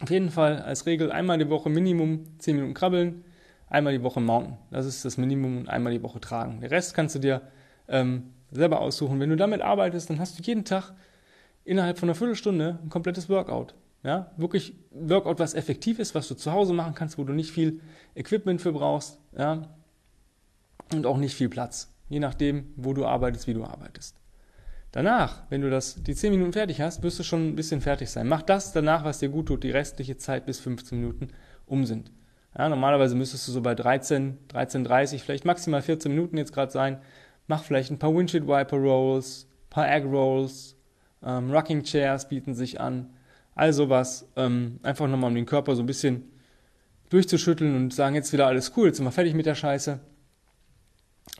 auf 0.00 0.10
jeden 0.10 0.30
Fall 0.30 0.60
als 0.60 0.86
Regel 0.86 1.10
einmal 1.10 1.38
die 1.38 1.48
Woche 1.48 1.70
Minimum 1.70 2.24
10 2.38 2.56
Minuten 2.56 2.74
krabbeln, 2.74 3.24
einmal 3.68 3.92
die 3.92 4.02
Woche 4.02 4.20
mounten. 4.20 4.56
Das 4.70 4.86
ist 4.86 5.04
das 5.04 5.16
Minimum 5.16 5.58
und 5.58 5.68
einmal 5.68 5.92
die 5.92 6.02
Woche 6.02 6.20
tragen. 6.20 6.60
Den 6.60 6.68
Rest 6.68 6.94
kannst 6.94 7.14
du 7.14 7.18
dir 7.18 7.42
ähm, 7.88 8.34
selber 8.50 8.80
aussuchen. 8.80 9.20
Wenn 9.20 9.30
du 9.30 9.36
damit 9.36 9.62
arbeitest, 9.62 10.10
dann 10.10 10.18
hast 10.18 10.38
du 10.38 10.42
jeden 10.42 10.64
Tag 10.64 10.92
innerhalb 11.64 11.98
von 11.98 12.08
einer 12.08 12.16
Viertelstunde 12.16 12.78
ein 12.82 12.90
komplettes 12.90 13.28
Workout. 13.28 13.74
Ja, 14.02 14.32
wirklich 14.36 14.74
Workout, 14.90 15.38
was 15.38 15.54
effektiv 15.54 15.98
ist, 15.98 16.14
was 16.14 16.28
du 16.28 16.34
zu 16.34 16.52
Hause 16.52 16.74
machen 16.74 16.94
kannst, 16.94 17.16
wo 17.16 17.24
du 17.24 17.32
nicht 17.32 17.50
viel 17.50 17.80
Equipment 18.14 18.60
für 18.60 18.72
brauchst, 18.72 19.18
ja, 19.36 19.74
und 20.92 21.06
auch 21.06 21.16
nicht 21.16 21.34
viel 21.34 21.48
Platz. 21.48 21.93
Je 22.08 22.20
nachdem, 22.20 22.72
wo 22.76 22.92
du 22.92 23.06
arbeitest, 23.06 23.46
wie 23.46 23.54
du 23.54 23.64
arbeitest. 23.64 24.16
Danach, 24.92 25.42
wenn 25.50 25.60
du 25.60 25.70
das, 25.70 26.02
die 26.02 26.14
10 26.14 26.30
Minuten 26.30 26.52
fertig 26.52 26.80
hast, 26.80 27.02
wirst 27.02 27.18
du 27.18 27.24
schon 27.24 27.48
ein 27.48 27.56
bisschen 27.56 27.80
fertig 27.80 28.10
sein. 28.10 28.28
Mach 28.28 28.42
das 28.42 28.72
danach, 28.72 29.04
was 29.04 29.18
dir 29.18 29.28
gut 29.28 29.46
tut, 29.46 29.64
die 29.64 29.70
restliche 29.70 30.16
Zeit 30.18 30.46
bis 30.46 30.60
15 30.60 31.00
Minuten 31.00 31.28
um 31.66 31.84
sind. 31.84 32.12
Ja, 32.56 32.68
normalerweise 32.68 33.16
müsstest 33.16 33.48
du 33.48 33.52
so 33.52 33.60
bei 33.60 33.74
13, 33.74 34.38
13,30, 34.52 35.18
vielleicht 35.18 35.44
maximal 35.44 35.82
14 35.82 36.12
Minuten 36.12 36.38
jetzt 36.38 36.52
gerade 36.52 36.70
sein. 36.70 37.00
Mach 37.48 37.64
vielleicht 37.64 37.90
ein 37.90 37.98
paar 37.98 38.14
Windshield 38.14 38.46
Wiper 38.46 38.76
Rolls, 38.76 39.48
paar 39.68 39.92
Egg 39.92 40.06
Rolls, 40.06 40.76
ähm, 41.24 41.50
Rocking 41.50 41.82
Chairs 41.82 42.28
bieten 42.28 42.54
sich 42.54 42.80
an. 42.80 43.10
All 43.56 43.72
sowas. 43.72 44.28
Ähm, 44.36 44.78
einfach 44.82 45.08
nochmal 45.08 45.30
um 45.30 45.34
den 45.34 45.46
Körper 45.46 45.74
so 45.74 45.82
ein 45.82 45.86
bisschen 45.86 46.30
durchzuschütteln 47.10 47.74
und 47.74 47.92
sagen, 47.92 48.14
jetzt 48.14 48.32
wieder 48.32 48.46
alles 48.46 48.72
cool, 48.76 48.86
jetzt 48.86 48.98
sind 48.98 49.06
wir 49.06 49.12
fertig 49.12 49.34
mit 49.34 49.46
der 49.46 49.54
Scheiße. 49.54 49.98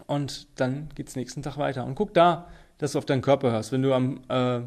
Und 0.06 0.48
dann 0.60 0.88
geht's 0.94 1.16
nächsten 1.16 1.42
Tag 1.42 1.56
weiter. 1.56 1.84
Und 1.84 1.94
guck 1.94 2.14
da, 2.14 2.48
dass 2.78 2.92
du 2.92 2.98
auf 2.98 3.06
deinen 3.06 3.22
Körper 3.22 3.52
hörst. 3.52 3.72
Wenn 3.72 3.82
du 3.82 3.92
am 3.92 4.20
äh, 4.28 4.60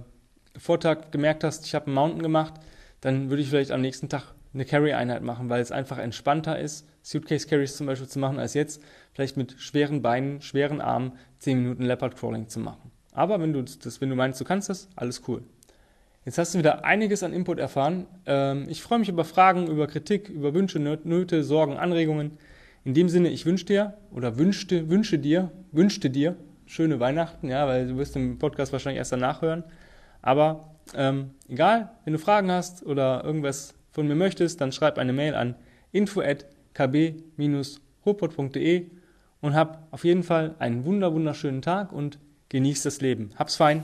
Vortag 0.58 1.12
gemerkt 1.12 1.44
hast, 1.44 1.66
ich 1.66 1.76
habe 1.76 1.88
einen 1.88 1.96
Mountain 1.96 2.24
gemacht, 2.24 2.54
dann 3.02 3.30
würde 3.30 3.42
ich 3.42 3.50
vielleicht 3.50 3.72
am 3.72 3.82
nächsten 3.82 4.10
Tag 4.10 4.34
eine 4.54 4.66
Carry-Einheit 4.66 5.22
machen, 5.22 5.50
weil 5.50 5.62
es 5.62 5.72
einfach 5.72 5.98
entspannter 5.98 6.58
ist, 6.58 6.88
Suitcase-Carries 7.04 7.78
zum 7.78 7.88
Beispiel 7.88 8.08
zu 8.08 8.20
machen, 8.20 8.40
als 8.40 8.54
jetzt 8.54 8.82
vielleicht 9.14 9.38
mit 9.38 9.56
schweren 9.60 10.02
Beinen, 10.02 10.42
schweren 10.42 10.82
Armen 10.82 11.14
10 11.40 11.62
Minuten 11.62 11.84
Leopard-Crawling 11.84 12.48
zu 12.48 12.60
machen. 12.60 12.92
Aber 13.12 13.40
wenn 13.40 13.54
du, 13.54 13.62
das, 13.62 14.02
wenn 14.02 14.10
du 14.10 14.16
meinst, 14.16 14.40
du 14.40 14.46
kannst 14.46 14.70
das, 14.70 14.90
alles 14.96 15.24
cool. 15.28 15.44
Jetzt 16.26 16.38
hast 16.38 16.54
du 16.54 16.60
wieder 16.60 16.84
einiges 16.84 17.24
an 17.24 17.34
Input 17.34 17.58
erfahren. 17.58 18.06
Ähm, 18.26 18.66
ich 18.68 18.82
freue 18.82 19.00
mich 19.00 19.10
über 19.10 19.24
Fragen, 19.24 19.68
über 19.68 19.88
Kritik, 19.88 20.28
über 20.28 20.54
Wünsche, 20.54 20.80
Nöte, 20.80 21.44
Sorgen, 21.44 21.78
Anregungen. 21.78 22.38
In 22.88 22.94
dem 22.94 23.10
Sinne, 23.10 23.28
ich 23.28 23.46
wünsche 23.46 23.66
dir 23.66 23.96
oder 24.12 24.38
wünschte, 24.38 24.88
wünsche 24.88 25.20
dir, 25.20 25.52
wünschte 25.74 26.10
dir 26.10 26.38
schöne 26.66 27.02
Weihnachten, 27.02 27.50
ja, 27.50 27.68
weil 27.68 27.90
du 27.90 27.98
wirst 27.98 28.16
den 28.16 28.40
Podcast 28.40 28.72
wahrscheinlich 28.72 29.00
erst 29.00 29.12
danach 29.12 29.42
hören. 29.42 29.66
Aber 30.22 30.74
ähm, 30.96 31.32
egal, 31.50 31.92
wenn 32.06 32.14
du 32.14 32.20
Fragen 32.20 32.50
hast 32.50 32.86
oder 32.86 33.26
irgendwas 33.26 33.74
von 33.92 34.08
mir 34.08 34.16
möchtest, 34.16 34.62
dann 34.62 34.72
schreib 34.72 35.00
eine 35.00 35.12
Mail 35.12 35.36
an 35.36 35.56
info@kb-ruhrpott.de 35.92 38.86
und 39.42 39.54
hab 39.54 39.86
auf 39.92 40.06
jeden 40.06 40.24
Fall 40.24 40.56
einen 40.60 40.86
wunder 40.86 41.14
wunderschönen 41.14 41.62
Tag 41.62 41.92
und 41.92 42.20
genieß 42.48 42.84
das 42.84 43.02
Leben. 43.02 43.32
Hab's 43.36 43.58
fein. 43.58 43.84